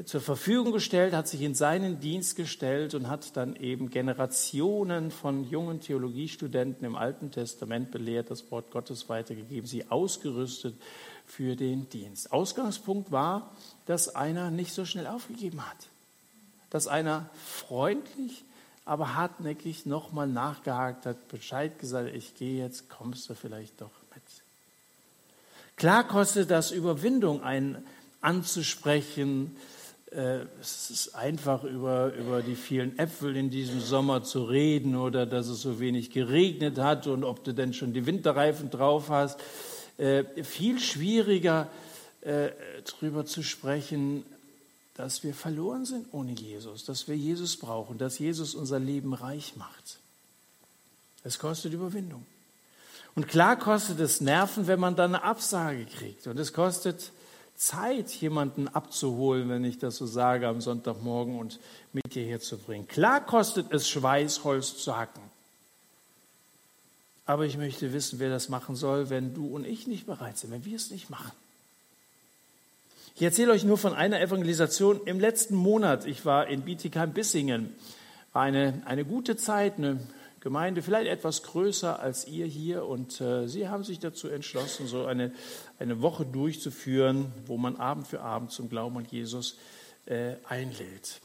[0.05, 5.49] zur Verfügung gestellt, hat sich in seinen Dienst gestellt und hat dann eben Generationen von
[5.49, 10.75] jungen Theologiestudenten im Alten Testament belehrt, das Wort Gottes weitergegeben, sie ausgerüstet
[11.27, 12.31] für den Dienst.
[12.31, 13.51] Ausgangspunkt war,
[13.87, 15.89] dass einer nicht so schnell aufgegeben hat,
[16.69, 18.45] dass einer freundlich,
[18.85, 24.23] aber hartnäckig nochmal nachgehakt hat, Bescheid gesagt, ich gehe jetzt, kommst du vielleicht doch mit.
[25.77, 27.85] Klar kostet das Überwindung, einen
[28.21, 29.57] anzusprechen,
[30.61, 35.49] es ist einfach über, über die vielen Äpfel in diesem Sommer zu reden oder dass
[35.49, 39.39] es so wenig geregnet hat und ob du denn schon die Winterreifen drauf hast.
[39.99, 41.69] Äh, viel schwieriger
[42.23, 42.51] äh,
[42.85, 44.25] darüber zu sprechen,
[44.95, 49.57] dass wir verloren sind ohne Jesus, dass wir Jesus brauchen, dass Jesus unser Leben reich
[49.57, 49.99] macht.
[51.25, 52.25] Es kostet Überwindung.
[53.15, 56.27] Und klar kostet es Nerven, wenn man dann eine Absage kriegt.
[56.27, 57.13] Und es kostet
[57.57, 61.59] Zeit, jemanden abzuholen, wenn ich das so sage, am Sonntagmorgen und
[61.93, 62.87] mit hierher zu bringen.
[62.87, 65.23] Klar kostet es Schweiß, Holz zu hacken.
[67.25, 70.53] Aber ich möchte wissen, wer das machen soll, wenn du und ich nicht bereit sind,
[70.53, 71.33] wenn wir es nicht machen.
[73.17, 76.07] Ich erzähle euch nur von einer Evangelisation im letzten Monat.
[76.07, 77.75] Ich war in Bietigheim-Bissingen.
[78.33, 79.99] War eine, eine gute Zeit, eine
[80.47, 82.87] Gemeinde, vielleicht etwas größer als ihr hier.
[82.87, 85.33] Und äh, sie haben sich dazu entschlossen, so eine,
[85.81, 89.59] eine Woche durchzuführen, wo man Abend für Abend zum Glauben an Jesus
[90.05, 91.21] äh, einlädt.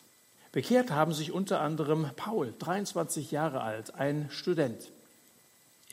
[0.52, 4.92] Bekehrt haben sich unter anderem Paul, 23 Jahre alt, ein Student.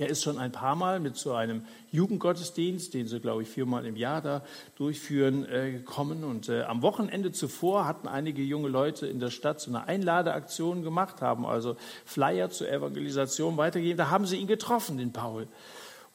[0.00, 3.84] Er ist schon ein paar Mal mit so einem Jugendgottesdienst, den sie, glaube ich, viermal
[3.84, 4.42] im Jahr da
[4.76, 6.24] durchführen, äh, gekommen.
[6.24, 10.82] Und äh, am Wochenende zuvor hatten einige junge Leute in der Stadt so eine Einladeaktion
[10.82, 13.98] gemacht, haben also Flyer zur Evangelisation weitergegeben.
[13.98, 15.48] Da haben sie ihn getroffen, den Paul.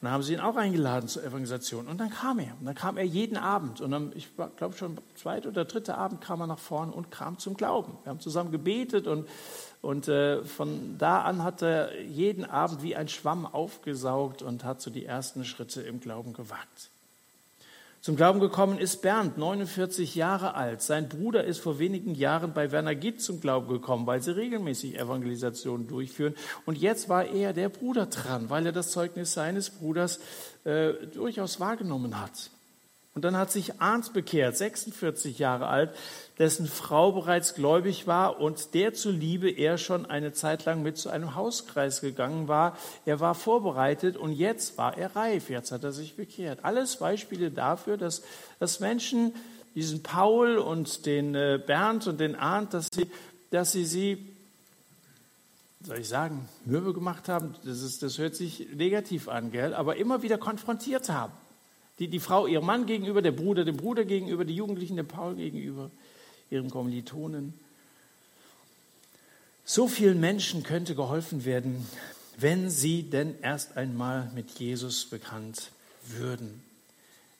[0.04, 1.88] Und dann haben sie ihn auch eingeladen zur Evangelisation.
[1.88, 2.52] Und dann kam er.
[2.60, 3.80] Und dann kam er jeden Abend.
[3.80, 7.38] Und dann, ich glaube schon, zweite oder dritte Abend kam er nach vorne und kam
[7.38, 7.96] zum Glauben.
[8.02, 9.26] Wir haben zusammen gebetet und
[9.80, 14.82] und äh, von da an hat er jeden Abend wie ein Schwamm aufgesaugt und hat
[14.82, 16.90] so die ersten Schritte im Glauben gewagt.
[18.04, 20.82] Zum Glauben gekommen ist Bernd, 49 Jahre alt.
[20.82, 24.98] Sein Bruder ist vor wenigen Jahren bei Werner Gitt zum Glauben gekommen, weil sie regelmäßig
[24.98, 26.34] Evangelisationen durchführen.
[26.66, 30.20] Und jetzt war er der Bruder dran, weil er das Zeugnis seines Bruders
[30.64, 32.50] äh, durchaus wahrgenommen hat.
[33.14, 35.94] Und dann hat sich Arndt bekehrt, 46 Jahre alt,
[36.40, 41.10] dessen Frau bereits gläubig war und der zuliebe er schon eine Zeit lang mit zu
[41.10, 42.76] einem Hauskreis gegangen war.
[43.06, 46.64] Er war vorbereitet und jetzt war er reif, jetzt hat er sich bekehrt.
[46.64, 48.22] Alles Beispiele dafür, dass,
[48.58, 49.32] dass Menschen
[49.76, 53.08] diesen Paul und den äh, Bernd und den Arndt, dass sie,
[53.50, 54.30] dass sie sie
[55.86, 59.74] soll ich sagen, mürbe gemacht haben, das, ist, das hört sich negativ an, gell?
[59.74, 61.34] aber immer wieder konfrontiert haben.
[61.98, 65.36] Die, die Frau ihrem Mann gegenüber, der Bruder dem Bruder gegenüber, die Jugendlichen dem Paul
[65.36, 65.90] gegenüber,
[66.50, 67.54] ihrem Kommilitonen.
[69.64, 71.86] So vielen Menschen könnte geholfen werden,
[72.36, 75.70] wenn sie denn erst einmal mit Jesus bekannt
[76.06, 76.62] würden.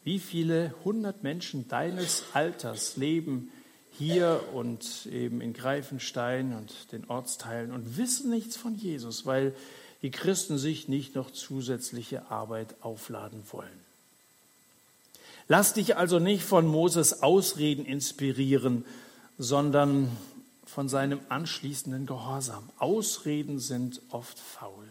[0.04, 3.50] Wie viele hundert Menschen deines Alters leben
[3.92, 9.54] hier und eben in Greifenstein und den Ortsteilen und wissen nichts von Jesus, weil
[10.02, 13.83] die Christen sich nicht noch zusätzliche Arbeit aufladen wollen.
[15.48, 18.84] Lass dich also nicht von Moses Ausreden inspirieren,
[19.36, 20.10] sondern
[20.64, 22.68] von seinem anschließenden Gehorsam.
[22.78, 24.84] Ausreden sind oft faul.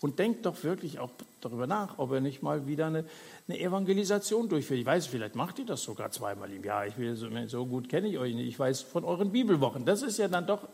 [0.00, 1.10] Und denk doch wirklich auch
[1.40, 3.04] darüber nach, ob er nicht mal wieder eine,
[3.48, 4.80] eine Evangelisation durchführt.
[4.80, 6.86] Ich weiß, vielleicht macht ihr das sogar zweimal im Jahr.
[6.86, 8.48] Ich will so, so gut kenne ich euch nicht.
[8.48, 9.86] Ich weiß von euren Bibelwochen.
[9.86, 10.68] Das ist ja dann doch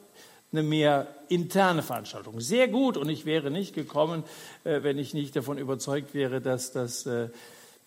[0.51, 2.41] eine mehr interne Veranstaltung.
[2.41, 2.97] Sehr gut.
[2.97, 4.25] Und ich wäre nicht gekommen,
[4.65, 7.29] äh, wenn ich nicht davon überzeugt wäre, dass das äh,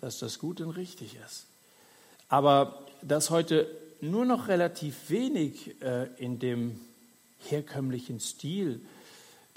[0.06, 1.48] dass das gut und richtig ist.
[2.30, 3.68] Aber dass heute
[4.02, 6.80] nur noch relativ wenig äh, in dem
[7.40, 8.82] herkömmlichen Stil,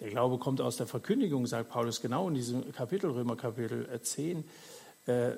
[0.00, 4.42] der Glaube kommt aus der Verkündigung, sagt Paulus genau in diesem Kapitel, Römer Kapitel 10,
[5.08, 5.36] äh, äh,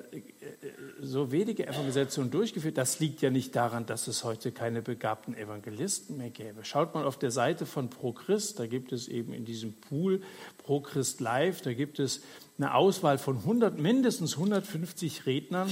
[0.99, 2.77] so wenige Evangelisationen durchgeführt.
[2.77, 6.65] Das liegt ja nicht daran, dass es heute keine begabten Evangelisten mehr gäbe.
[6.65, 10.21] Schaut mal auf der Seite von ProChrist, da gibt es eben in diesem Pool
[10.57, 12.21] ProChrist Live, da gibt es
[12.57, 15.69] eine Auswahl von 100, mindestens 150 Rednern,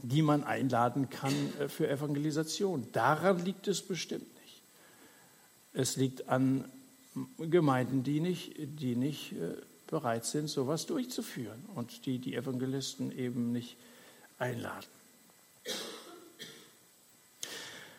[0.00, 2.86] die man einladen kann äh, für Evangelisation.
[2.92, 4.62] Daran liegt es bestimmt nicht.
[5.72, 6.66] Es liegt an
[7.38, 9.34] Gemeinden, die nicht, die nicht
[9.86, 13.76] bereit sind, sowas durchzuführen und die die Evangelisten eben nicht
[14.38, 14.86] einladen.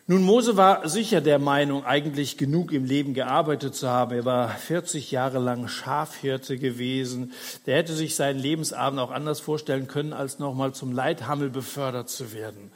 [0.07, 4.15] Nun, Mose war sicher der Meinung, eigentlich genug im Leben gearbeitet zu haben.
[4.15, 7.33] Er war 40 Jahre lang Schafhirte gewesen.
[7.65, 12.33] Der hätte sich seinen Lebensabend auch anders vorstellen können, als nochmal zum Leithammel befördert zu
[12.33, 12.71] werden.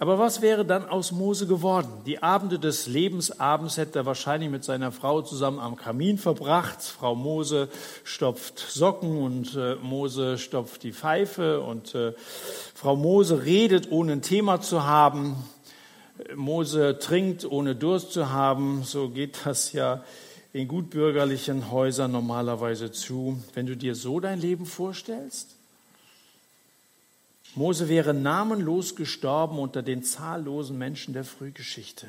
[0.00, 1.90] Aber was wäre dann aus Mose geworden?
[2.06, 6.80] Die Abende des Lebensabends hätte er wahrscheinlich mit seiner Frau zusammen am Kamin verbracht.
[6.82, 7.68] Frau Mose
[8.04, 12.12] stopft Socken und äh, Mose stopft die Pfeife und äh,
[12.74, 15.34] Frau Mose redet, ohne ein Thema zu haben.
[16.36, 18.84] Mose trinkt, ohne Durst zu haben.
[18.84, 20.04] So geht das ja
[20.52, 23.42] in gutbürgerlichen Häusern normalerweise zu.
[23.52, 25.57] Wenn du dir so dein Leben vorstellst,
[27.58, 32.06] Mose wäre namenlos gestorben unter den zahllosen Menschen der Frühgeschichte.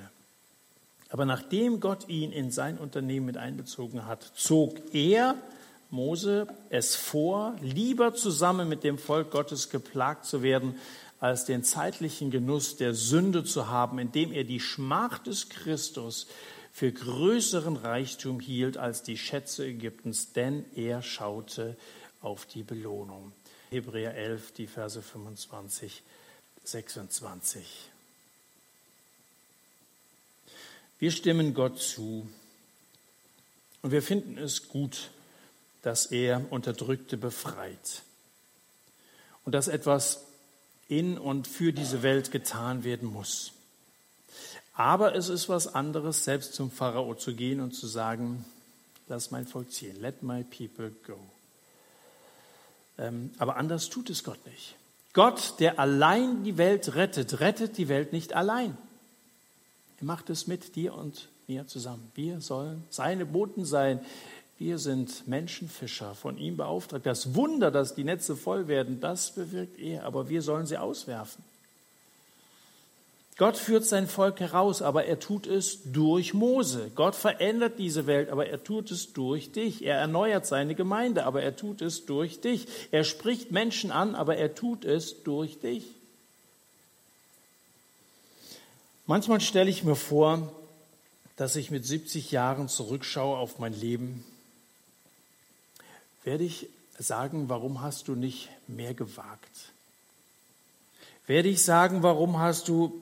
[1.10, 5.34] Aber nachdem Gott ihn in sein Unternehmen mit einbezogen hat, zog er,
[5.90, 10.76] Mose, es vor, lieber zusammen mit dem Volk Gottes geplagt zu werden,
[11.20, 16.28] als den zeitlichen Genuss der Sünde zu haben, indem er die Schmach des Christus
[16.72, 21.76] für größeren Reichtum hielt als die Schätze Ägyptens, denn er schaute
[22.22, 23.32] auf die Belohnung.
[23.70, 26.02] Hebräer 11, die Verse 25,
[26.64, 27.90] 26.
[31.00, 32.28] Wir stimmen Gott zu
[33.82, 35.12] und wir finden es gut,
[35.82, 38.02] dass er Unterdrückte befreit
[39.46, 40.26] und dass etwas
[40.88, 43.54] in und für diese Welt getan werden muss.
[44.74, 48.46] Aber es ist was anderes, selbst zum Pharao zu gehen und zu sagen,
[49.08, 51.20] lass mein Volk ziehen, let my people go.
[53.00, 54.76] Ähm, aber anders tut es Gott nicht.
[55.14, 58.78] Gott, der allein die Welt rettet, rettet die Welt nicht allein.
[60.00, 62.12] Er macht es mit dir und mir zusammen.
[62.14, 64.02] Wir sollen seine Boten sein,
[64.60, 67.06] Wir sind Menschenfischer, von ihm beauftragt.
[67.06, 71.46] Das Wunder, dass die Netze voll werden, das bewirkt er, aber wir sollen sie auswerfen.
[73.40, 76.92] Gott führt sein Volk heraus, aber er tut es durch Mose.
[76.94, 79.86] Gott verändert diese Welt, aber er tut es durch dich.
[79.86, 82.68] Er erneuert seine Gemeinde, aber er tut es durch dich.
[82.92, 85.86] Er spricht Menschen an, aber er tut es durch dich.
[89.08, 90.52] Manchmal stelle ich mir vor,
[91.38, 94.26] dass ich mit 70 Jahren zurückschaue auf mein Leben.
[96.26, 96.68] Werde ich
[96.98, 99.72] sagen, warum hast du nicht mehr gewagt?
[101.26, 103.02] Werde ich sagen, warum hast du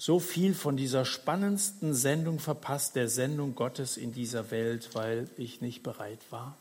[0.00, 5.60] so viel von dieser spannendsten Sendung verpasst, der Sendung Gottes in dieser Welt, weil ich
[5.60, 6.56] nicht bereit war?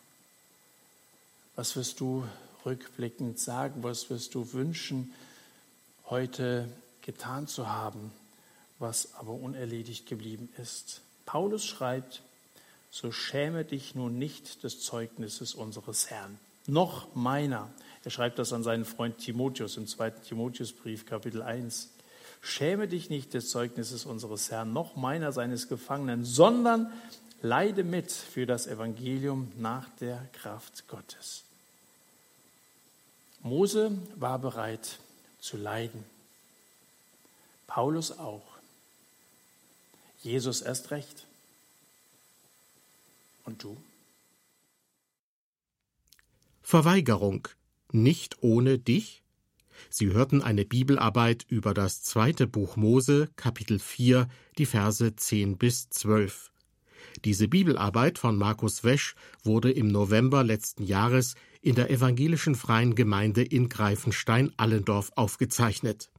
[1.55, 2.25] Was wirst du
[2.65, 3.81] rückblickend sagen?
[3.81, 5.13] Was wirst du wünschen,
[6.09, 6.67] heute
[7.01, 8.11] getan zu haben,
[8.77, 10.99] was aber unerledigt geblieben ist?
[11.25, 12.21] Paulus schreibt,
[12.91, 16.37] so schäme dich nun nicht des Zeugnisses unseres Herrn,
[16.67, 17.69] noch meiner.
[18.03, 21.87] Er schreibt das an seinen Freund Timotheus im zweiten Timotheusbrief, Kapitel 1.
[22.41, 26.91] Schäme dich nicht des Zeugnisses unseres Herrn, noch meiner seines Gefangenen, sondern
[27.41, 31.43] leide mit für das Evangelium nach der Kraft Gottes.
[33.41, 34.99] Mose war bereit
[35.39, 36.03] zu leiden.
[37.67, 38.45] Paulus auch.
[40.21, 41.25] Jesus erst recht.
[43.45, 43.77] Und du?
[46.61, 47.47] Verweigerung.
[47.91, 49.23] Nicht ohne dich?
[49.89, 54.27] Sie hörten eine Bibelarbeit über das zweite Buch Mose, Kapitel 4,
[54.57, 56.51] die Verse 10 bis 12.
[57.25, 63.43] Diese Bibelarbeit von Markus Wesch wurde im November letzten Jahres in der evangelischen Freien Gemeinde
[63.43, 66.11] in Greifenstein-Allendorf aufgezeichnet.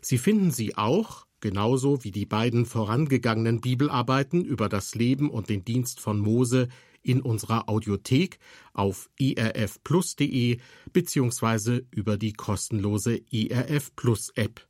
[0.00, 5.64] Sie finden sie auch, genauso wie die beiden vorangegangenen Bibelarbeiten über das Leben und den
[5.64, 6.68] Dienst von Mose
[7.06, 8.38] in unserer Audiothek
[8.72, 10.58] auf irfplus.de
[10.92, 11.82] bzw.
[11.90, 14.66] über die kostenlose IRF Plus App.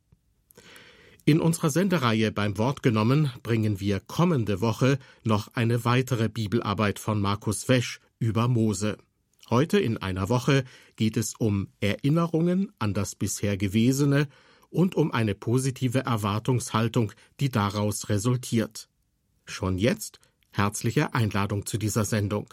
[1.25, 7.19] In unserer Sendereihe beim Wort genommen bringen wir kommende Woche noch eine weitere Bibelarbeit von
[7.19, 8.97] Markus Wesch über Mose.
[9.49, 10.63] Heute in einer Woche
[10.95, 14.27] geht es um Erinnerungen an das bisher Gewesene
[14.69, 18.89] und um eine positive Erwartungshaltung, die daraus resultiert.
[19.45, 20.19] Schon jetzt
[20.57, 22.51] Herzliche Einladung zu dieser Sendung.